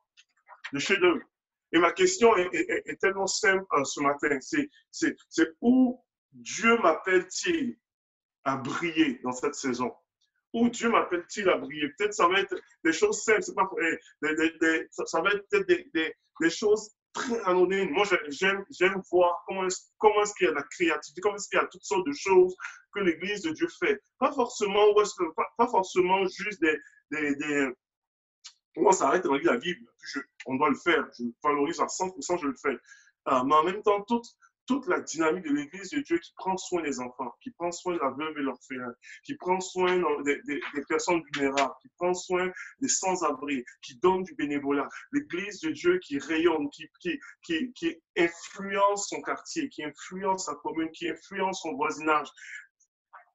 de 0.73 0.79
chef-d'œuvre. 0.79 1.25
Et 1.73 1.79
ma 1.79 1.91
question 1.91 2.37
est, 2.37 3.01
tellement 3.01 3.27
simple 3.27 3.65
euh, 3.73 3.85
ce 3.85 4.01
matin. 4.01 4.39
C'est 4.91 5.57
où 5.61 6.01
Dieu 6.33 6.79
m'appelle-t-il 6.79 7.77
à 8.45 8.57
briller 8.57 9.21
dans 9.25 9.33
cette 9.33 9.57
saison? 9.57 9.93
Où 10.53 10.69
Dieu 10.69 10.89
m'appelle-t-il 10.89 11.49
à 11.49 11.59
briller? 11.59 11.89
Peut-être 11.99 12.15
ça 12.15 12.29
va 12.29 12.39
être 12.39 12.55
des 12.85 12.93
choses 12.93 13.21
simples, 13.25 13.43
pas, 13.55 13.69
des, 14.23 14.89
ça 14.91 15.21
va 15.21 15.31
être 15.31 15.49
peut-être 15.49 15.67
des, 15.67 16.15
des, 16.41 16.51
choses 16.51 16.95
très 17.15 17.41
anonymes. 17.45 17.91
Moi, 17.91 18.05
j'aime 18.29 19.03
voir 19.11 19.43
comment 19.47 19.67
est-ce 19.67 19.83
comment 19.99 20.23
est 20.23 20.35
qu'il 20.37 20.47
y 20.49 20.51
a 20.51 20.53
la 20.53 20.63
créativité, 20.65 21.21
comment 21.21 21.37
est-ce 21.37 21.49
qu'il 21.49 21.59
y 21.59 21.63
a 21.63 21.67
toutes 21.67 21.85
sortes 21.85 22.07
de 22.07 22.13
choses 22.13 22.55
que 22.93 23.01
l'Église 23.01 23.43
de 23.43 23.51
Dieu 23.53 23.69
fait. 23.79 24.03
Pas 24.19 24.33
forcément, 24.33 24.93
pas, 25.57 25.67
forcément 25.69 26.25
juste 26.27 26.61
des, 26.61 27.35
des, 27.37 27.73
on 28.77 28.93
s'arrête 28.93 29.25
dans 29.25 29.35
la 29.35 29.57
Bible. 29.57 29.87
on 30.47 30.57
doit 30.57 30.71
le 30.71 30.77
faire. 30.77 31.09
Je 31.19 31.25
valorise 31.43 31.81
à 31.81 31.87
100%, 31.87 32.41
je 32.41 32.47
le 32.47 32.55
fais. 32.61 32.77
Euh, 33.29 33.43
mais 33.45 33.55
en 33.55 33.65
même 33.65 33.83
temps, 33.83 34.03
toutes, 34.03 34.27
toute 34.67 34.87
la 34.87 35.01
dynamique 35.01 35.45
de 35.45 35.53
l'Église 35.53 35.91
de 35.91 36.01
Dieu 36.01 36.19
qui 36.19 36.33
prend 36.37 36.57
soin 36.57 36.83
des 36.83 37.01
enfants, 37.01 37.33
qui 37.43 37.51
prend 37.51 37.71
soin 37.71 37.95
de 37.95 37.99
la 37.99 38.11
veuve 38.11 38.39
et 38.39 38.43
l'orphelin, 38.43 38.95
qui 39.25 39.35
prend 39.37 39.61
soin 39.61 40.03
des, 40.25 40.41
personnes 40.89 41.23
vulnérables, 41.33 41.75
qui 41.83 41.89
prend 41.99 42.15
soin 42.15 42.51
des 42.81 42.89
sans-abri, 42.89 43.65
qui 43.83 43.97
donne 43.99 44.23
du 44.23 44.35
bénévolat. 44.35 44.89
L'Église 45.13 45.61
de 45.61 45.71
Dieu 45.71 45.99
qui 45.99 46.19
rayonne, 46.19 46.69
qui, 46.71 46.89
qui 47.43 48.03
influence 48.17 49.09
son 49.09 49.21
quartier, 49.23 49.69
qui 49.69 49.85
influence 49.85 50.47
sa 50.47 50.55
commune, 50.57 50.91
qui 50.93 51.09
influence 51.09 51.61
son 51.63 51.75
voisinage 51.75 52.29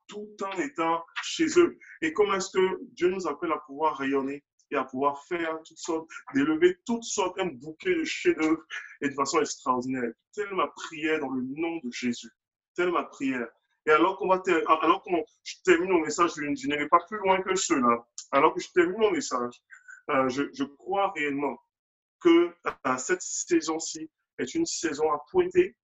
tout 0.07 0.35
en 0.43 0.59
étant 0.59 1.03
chez 1.23 1.45
eux. 1.59 1.77
Et 2.01 2.11
comment 2.13 2.33
est-ce 2.33 2.49
que 2.51 2.79
Dieu 2.93 3.09
nous 3.09 3.27
appelle 3.27 3.51
à 3.51 3.59
pouvoir 3.65 3.97
rayonner? 3.97 4.43
Et 4.71 4.75
à 4.75 4.83
pouvoir 4.83 5.23
faire 5.25 5.59
toutes 5.63 5.77
sortes, 5.77 6.09
d'élever 6.33 6.77
toutes 6.85 7.03
sortes, 7.03 7.39
un 7.39 7.47
bouquet 7.47 7.95
de 7.95 8.03
chefs-d'œuvre 8.03 8.63
et 9.01 9.09
de 9.09 9.13
façon 9.13 9.39
extraordinaire. 9.39 10.11
Telle 10.33 10.53
ma 10.53 10.67
prière 10.67 11.19
dans 11.19 11.31
le 11.31 11.41
nom 11.41 11.77
de 11.83 11.91
Jésus. 11.91 12.31
Telle 12.75 12.91
ma 12.91 13.03
prière. 13.03 13.47
Et 13.85 13.91
alors 13.91 14.17
qu'on 14.17 14.27
va 14.27 14.41
alors 14.67 15.03
que 15.03 15.09
je 15.43 15.55
termine 15.63 15.91
mon 15.91 16.01
message, 16.01 16.31
je, 16.35 16.41
je 16.43 16.67
n'irai 16.67 16.87
pas 16.87 16.99
plus 17.07 17.17
loin 17.17 17.41
que 17.41 17.55
cela. 17.55 18.05
Alors 18.31 18.53
que 18.53 18.61
je 18.61 18.69
termine 18.71 18.99
mon 18.99 19.11
message, 19.11 19.55
euh, 20.11 20.29
je, 20.29 20.63
crois 20.63 21.11
réellement 21.15 21.57
que 22.19 22.53
euh, 22.65 22.97
cette 22.97 23.21
saison-ci 23.21 24.09
est 24.37 24.53
une 24.53 24.65
saison 24.65 25.11
à 25.11 25.19
pointer. 25.31 25.75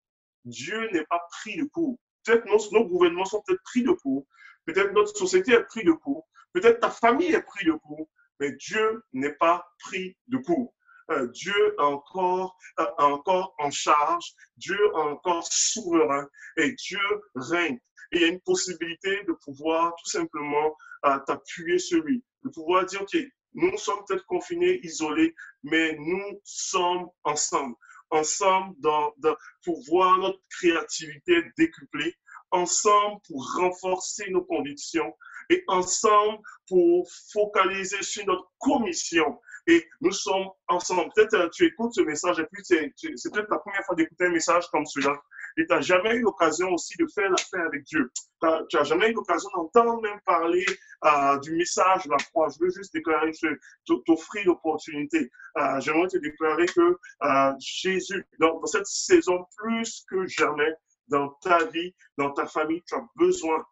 Dieu 0.45 0.91
n'est 0.93 1.05
pas 1.05 1.21
pris 1.31 1.57
de 1.57 1.65
court. 1.65 1.99
Peut-être 2.25 2.45
nos, 2.47 2.59
nos 2.79 2.87
gouvernements 2.87 3.25
sont 3.25 3.43
peut-être 3.47 3.63
pris 3.63 3.83
de 3.83 3.93
court. 3.93 4.27
Peut-être 4.67 4.93
notre 4.93 5.17
société 5.17 5.53
est 5.53 5.65
pris 5.65 5.85
de 5.85 5.93
court. 5.93 6.27
Peut-être 6.53 6.81
ta 6.81 6.91
famille 6.91 7.33
est 7.33 7.43
pris 7.43 7.67
de 7.67 7.73
court 7.73 8.09
mais 8.41 8.53
Dieu 8.53 9.03
n'est 9.13 9.35
pas 9.35 9.67
pris 9.81 10.17
de 10.29 10.39
court. 10.39 10.75
Euh, 11.11 11.29
Dieu 11.29 11.75
encore, 11.79 12.57
euh, 12.81 12.87
encore 12.99 13.55
en 13.59 13.71
charge, 13.71 14.33
Dieu 14.57 14.79
est 14.79 14.97
encore 14.97 15.47
souverain. 15.51 16.27
Et 16.57 16.73
Dieu 16.73 16.99
règne. 17.35 17.79
Il 18.13 18.21
y 18.23 18.25
a 18.25 18.29
une 18.29 18.41
possibilité 18.41 19.25
de 19.25 19.33
pouvoir 19.45 19.95
tout 19.97 20.11
simplement 20.11 20.77
euh, 21.05 21.19
t'appuyer 21.27 21.79
sur 21.79 22.03
lui, 22.03 22.25
de 22.45 22.49
pouvoir 22.51 22.87
dire, 22.87 23.03
OK, 23.03 23.17
nous 23.55 23.77
sommes 23.77 24.03
peut-être 24.07 24.27
confinés, 24.27 24.81
isolés, 24.85 25.35
mais 25.63 25.97
nous 25.99 26.41
sommes 26.45 27.09
ensemble, 27.25 27.75
ensemble 28.11 28.75
pour 29.65 29.85
voir 29.89 30.19
notre 30.19 30.41
créativité 30.51 31.43
décuplée, 31.57 32.15
ensemble 32.51 33.21
pour 33.27 33.47
renforcer 33.57 34.31
nos 34.31 34.45
convictions, 34.45 35.15
et 35.51 35.65
ensemble 35.69 36.39
pour 36.69 37.09
focaliser 37.33 38.03
sur 38.03 38.27
notre 38.27 38.51
commission. 38.59 39.39
Et 39.67 39.87
nous 40.01 40.13
sommes 40.13 40.49
ensemble. 40.69 41.11
Peut-être 41.15 41.35
euh, 41.35 41.49
tu 41.51 41.67
écoutes 41.67 41.95
ce 41.95 42.03
message 42.03 42.39
et 42.39 42.47
puis 42.53 42.63
c'est 42.65 43.33
peut-être 43.33 43.49
ta 43.49 43.59
première 43.59 43.85
fois 43.85 43.95
d'écouter 43.95 44.27
un 44.27 44.31
message 44.31 44.67
comme 44.71 44.85
celui-là. 44.85 45.15
Et 45.57 45.67
tu 45.67 45.73
n'as 45.73 45.81
jamais 45.81 46.17
eu 46.17 46.21
l'occasion 46.21 46.73
aussi 46.73 46.95
de 46.99 47.07
faire 47.07 47.31
l'affaire 47.31 47.67
avec 47.67 47.85
Dieu. 47.85 48.11
Tu 48.69 48.77
n'as 48.77 48.85
jamais 48.85 49.11
eu 49.11 49.15
l'occasion 49.15 49.49
d'entendre 49.55 50.03
même 50.03 50.21
parler 50.27 50.67
euh, 51.05 51.39
du 51.39 51.55
message 51.55 52.05
de 52.05 52.11
la 52.11 52.17
croix. 52.17 52.49
Je 52.49 52.65
veux 52.65 52.71
juste 52.71 52.93
déclarer, 52.93 53.31
t'offrir 54.07 54.47
l'opportunité. 54.47 55.31
Euh, 55.59 55.81
J'aimerais 55.81 56.09
te 56.09 56.19
déclarer 56.19 56.67
que 56.67 56.99
euh, 57.23 57.53
Jésus, 57.59 58.27
dans 58.41 58.65
cette 58.67 58.87
saison 58.87 59.47
plus 59.57 60.05
que 60.11 60.27
jamais, 60.27 60.73
dans 61.09 61.29
ta 61.43 61.65
vie, 61.67 61.95
dans 62.19 62.33
ta 62.33 62.47
famille, 62.47 62.83
tu 62.87 62.95
as 62.95 63.07
besoin 63.15 63.65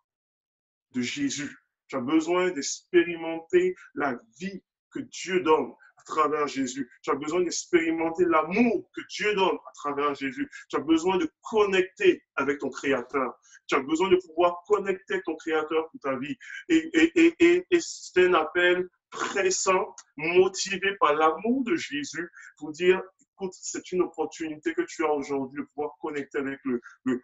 de 0.93 1.01
Jésus. 1.01 1.62
Tu 1.93 1.99
as 1.99 2.01
besoin 2.01 2.51
d'expérimenter 2.53 3.75
la 3.95 4.19
vie 4.41 4.63
que 4.93 5.01
Dieu 5.01 5.41
donne 5.41 5.75
à 5.99 6.03
travers 6.05 6.47
Jésus. 6.47 6.91
Tu 7.03 7.11
as 7.11 7.15
besoin 7.15 7.43
d'expérimenter 7.43 8.25
l'amour 8.25 8.89
que 8.97 9.03
Dieu 9.11 9.35
donne 9.35 9.59
à 9.69 9.73
travers 9.75 10.15
Jésus. 10.15 10.49
Tu 10.71 10.77
as 10.77 10.81
besoin 10.81 11.19
de 11.19 11.31
connecter 11.43 12.23
avec 12.37 12.61
ton 12.61 12.71
Créateur. 12.71 13.39
Tu 13.67 13.75
as 13.75 13.81
besoin 13.81 14.09
de 14.09 14.17
pouvoir 14.17 14.63
connecter 14.67 15.21
ton 15.27 15.37
Créateur 15.37 15.91
pour 15.91 16.01
ta 16.01 16.17
vie. 16.17 16.35
Et, 16.71 16.79
et, 16.95 17.35
et, 17.39 17.67
et 17.71 17.79
c'est 17.83 18.25
un 18.25 18.33
appel 18.33 18.89
pressant, 19.11 19.95
motivé 20.17 20.97
par 20.99 21.13
l'amour 21.15 21.63
de 21.65 21.77
Jésus 21.77 22.27
pour 22.57 22.73
dire, 22.73 23.03
écoute, 23.35 23.53
c'est 23.53 23.93
une 23.93 24.01
opportunité 24.01 24.73
que 24.73 24.81
tu 24.89 25.05
as 25.05 25.13
aujourd'hui 25.13 25.61
de 25.61 25.67
pouvoir 25.67 25.93
connecter 26.01 26.39
avec, 26.39 26.59
le, 26.65 26.81
le 27.05 27.21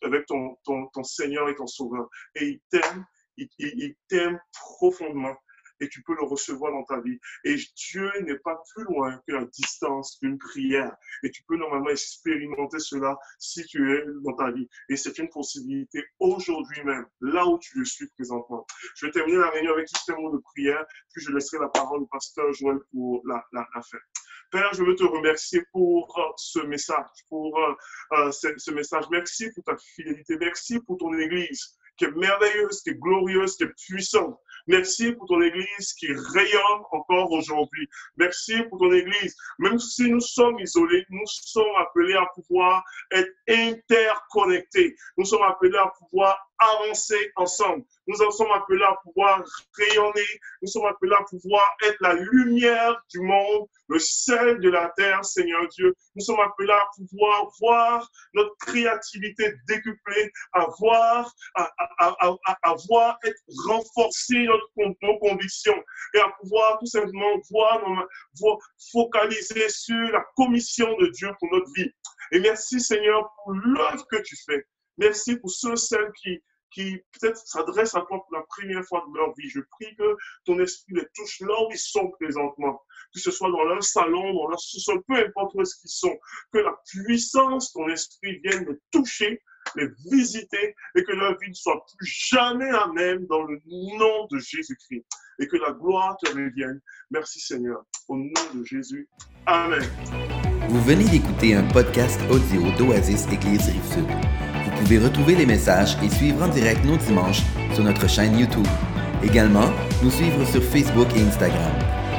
avec, 0.00 0.24
ton, 0.24 0.56
ton, 0.64 0.86
ton 0.94 1.04
Seigneur 1.04 1.50
et 1.50 1.54
ton 1.54 1.66
Sauveur. 1.66 2.08
Et 2.36 2.46
il 2.46 2.60
t'aime 2.70 3.04
il, 3.36 3.94
t'aime 4.08 4.38
profondément 4.52 5.36
et 5.82 5.88
tu 5.88 6.02
peux 6.02 6.14
le 6.14 6.24
recevoir 6.24 6.72
dans 6.72 6.84
ta 6.84 7.00
vie. 7.00 7.18
Et 7.44 7.56
Dieu 7.76 8.10
n'est 8.22 8.38
pas 8.38 8.62
plus 8.72 8.84
loin 8.84 9.20
que 9.26 9.32
la 9.32 9.44
distance 9.46 10.18
d'une 10.20 10.38
prière. 10.38 10.94
Et 11.24 11.30
tu 11.30 11.42
peux 11.42 11.56
normalement 11.56 11.90
expérimenter 11.90 12.78
cela 12.78 13.18
si 13.38 13.64
tu 13.66 13.92
es 13.92 14.04
dans 14.22 14.34
ta 14.34 14.52
vie. 14.52 14.68
Et 14.88 14.96
c'est 14.96 15.18
une 15.18 15.28
possibilité 15.28 16.04
aujourd'hui 16.20 16.82
même, 16.84 17.06
là 17.20 17.46
où 17.46 17.58
tu 17.58 17.78
le 17.78 17.84
suis 17.84 18.06
présentement. 18.10 18.64
Je 18.96 19.06
vais 19.06 19.12
terminer 19.12 19.38
la 19.38 19.50
réunion 19.50 19.72
avec 19.72 19.88
juste 19.88 20.08
un 20.10 20.16
mot 20.16 20.30
de 20.32 20.38
prière, 20.38 20.84
puis 21.12 21.24
je 21.24 21.32
laisserai 21.32 21.58
la 21.58 21.68
parole 21.68 22.02
au 22.02 22.06
pasteur 22.06 22.52
Joël 22.52 22.78
pour 22.92 23.22
la, 23.26 23.44
la, 23.52 23.66
fin. 23.82 23.98
Père, 24.50 24.72
je 24.74 24.84
veux 24.84 24.94
te 24.94 25.04
remercier 25.04 25.62
pour 25.72 26.16
euh, 26.18 26.32
ce 26.36 26.60
message, 26.60 27.06
pour 27.28 27.58
euh, 27.58 27.74
euh, 28.12 28.30
ce 28.30 28.70
message. 28.70 29.04
Merci 29.10 29.50
pour 29.52 29.64
ta 29.64 29.76
fidélité. 29.78 30.36
Merci 30.38 30.78
pour 30.80 30.98
ton 30.98 31.12
Église 31.14 31.76
qui 31.96 32.04
est 32.04 32.16
merveilleuse, 32.16 32.82
qui 32.82 32.90
est 32.90 32.98
glorieuse, 33.00 33.56
qui 33.56 33.64
est 33.64 33.74
puissante. 33.88 34.38
Merci 34.68 35.12
pour 35.12 35.26
ton 35.26 35.42
Église 35.42 35.92
qui 35.98 36.06
rayonne 36.12 36.82
encore 36.92 37.32
aujourd'hui. 37.32 37.88
Merci 38.16 38.62
pour 38.64 38.78
ton 38.78 38.92
Église. 38.92 39.36
Même 39.58 39.78
si 39.78 40.08
nous 40.08 40.20
sommes 40.20 40.58
isolés, 40.60 41.04
nous 41.10 41.26
sommes 41.26 41.74
appelés 41.80 42.14
à 42.14 42.26
pouvoir 42.34 42.84
être 43.10 43.30
interconnectés. 43.48 44.94
Nous 45.16 45.24
sommes 45.24 45.42
appelés 45.42 45.76
à 45.76 45.90
pouvoir 45.98 46.38
avancer 46.62 47.32
ensemble. 47.36 47.84
Nous 48.06 48.16
sommes 48.16 48.50
appelés 48.52 48.84
à 48.84 48.96
pouvoir 49.02 49.42
rayonner. 49.76 50.26
Nous 50.60 50.68
sommes 50.68 50.86
appelés 50.86 51.14
à 51.18 51.24
pouvoir 51.24 51.76
être 51.84 51.96
la 52.00 52.14
lumière 52.14 53.00
du 53.10 53.20
monde, 53.20 53.66
le 53.88 53.98
sel 53.98 54.60
de 54.60 54.70
la 54.70 54.88
terre, 54.96 55.24
Seigneur 55.24 55.66
Dieu. 55.68 55.94
Nous 56.14 56.24
sommes 56.24 56.40
appelés 56.40 56.72
à 56.72 56.84
pouvoir 56.96 57.50
voir 57.60 58.10
notre 58.34 58.56
créativité 58.58 59.54
décuplée, 59.68 60.32
à 60.52 60.66
voir, 60.78 61.32
à, 61.54 62.74
voir 62.88 63.18
être 63.24 63.40
renforcée 63.66 64.44
notre, 64.44 64.96
nos 65.02 65.18
convictions 65.18 65.82
et 66.14 66.18
à 66.18 66.28
pouvoir 66.40 66.78
tout 66.78 66.86
simplement 66.86 67.38
voir, 67.50 67.80
voir, 68.38 68.58
focaliser 68.90 69.68
sur 69.68 70.10
la 70.12 70.24
commission 70.36 70.96
de 70.98 71.06
Dieu 71.08 71.30
pour 71.38 71.48
notre 71.52 71.70
vie. 71.74 71.90
Et 72.32 72.40
merci 72.40 72.80
Seigneur 72.80 73.30
pour 73.36 73.52
l'œuvre 73.52 74.06
que 74.10 74.20
tu 74.22 74.36
fais. 74.46 74.64
Merci 74.98 75.36
pour 75.36 75.50
ceux, 75.50 75.76
celles 75.76 76.12
qui, 76.22 76.42
qui 76.72 76.96
peut-être 77.12 77.36
s'adressent 77.36 77.94
à 77.94 78.00
toi 78.02 78.22
pour 78.24 78.32
la 78.32 78.42
première 78.42 78.84
fois 78.84 79.04
de 79.08 79.16
leur 79.16 79.34
vie. 79.34 79.48
Je 79.48 79.60
prie 79.60 79.94
que 79.96 80.16
ton 80.44 80.58
esprit 80.60 80.94
les 80.94 81.06
touche 81.14 81.40
là 81.40 81.54
où 81.66 81.70
ils 81.70 81.78
sont 81.78 82.10
présentement, 82.20 82.80
que 83.14 83.20
ce 83.20 83.30
soit 83.30 83.50
dans 83.50 83.64
leur 83.64 83.82
salon, 83.82 84.34
dans 84.34 84.48
leur 84.48 84.60
sous-sol, 84.60 85.02
peu 85.06 85.16
importe 85.16 85.54
où 85.54 85.62
est-ce 85.62 85.76
qu'ils 85.80 85.90
sont, 85.90 86.16
que 86.52 86.58
la 86.58 86.74
puissance 86.86 87.72
de 87.72 87.80
ton 87.80 87.88
esprit 87.88 88.40
vienne 88.44 88.66
les 88.68 88.78
toucher, 88.90 89.42
les 89.76 89.88
visiter 90.10 90.74
et 90.96 91.04
que 91.04 91.12
leur 91.12 91.38
vie 91.38 91.50
ne 91.50 91.54
soit 91.54 91.84
plus 91.96 92.06
jamais 92.06 92.70
à 92.70 92.88
même 92.88 93.26
dans 93.26 93.42
le 93.42 93.60
nom 93.66 94.26
de 94.30 94.38
Jésus-Christ 94.38 95.04
et 95.38 95.46
que 95.46 95.56
la 95.56 95.72
gloire 95.72 96.16
te 96.22 96.30
revienne. 96.30 96.80
Merci 97.10 97.40
Seigneur. 97.40 97.84
Au 98.08 98.16
nom 98.16 98.30
de 98.54 98.64
Jésus. 98.64 99.08
Amen. 99.46 99.82
Vous 100.68 100.82
venez 100.82 101.04
d'écouter 101.04 101.54
un 101.54 101.64
podcast 101.68 102.20
audio 102.30 102.62
d'Oasis 102.78 103.26
Église 103.26 103.68
Rive-Sud. 103.68 104.41
Vous 104.82 104.88
pouvez 104.88 105.06
retrouver 105.06 105.36
les 105.36 105.46
messages 105.46 105.96
et 106.02 106.10
suivre 106.10 106.42
en 106.42 106.48
direct 106.48 106.84
nos 106.84 106.96
dimanches 106.96 107.42
sur 107.72 107.84
notre 107.84 108.08
chaîne 108.08 108.36
YouTube. 108.36 108.66
Également, 109.22 109.70
nous 110.02 110.10
suivre 110.10 110.44
sur 110.44 110.60
Facebook 110.60 111.06
et 111.14 111.22
Instagram. 111.22 111.70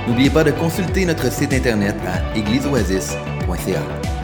N'oubliez 0.07 0.29
pas 0.29 0.45
de 0.45 0.51
consulter 0.51 1.05
notre 1.05 1.29
site 1.29 1.51
internet 1.51 1.97
à 2.07 2.37
égliseoasis.ca. 2.37 4.22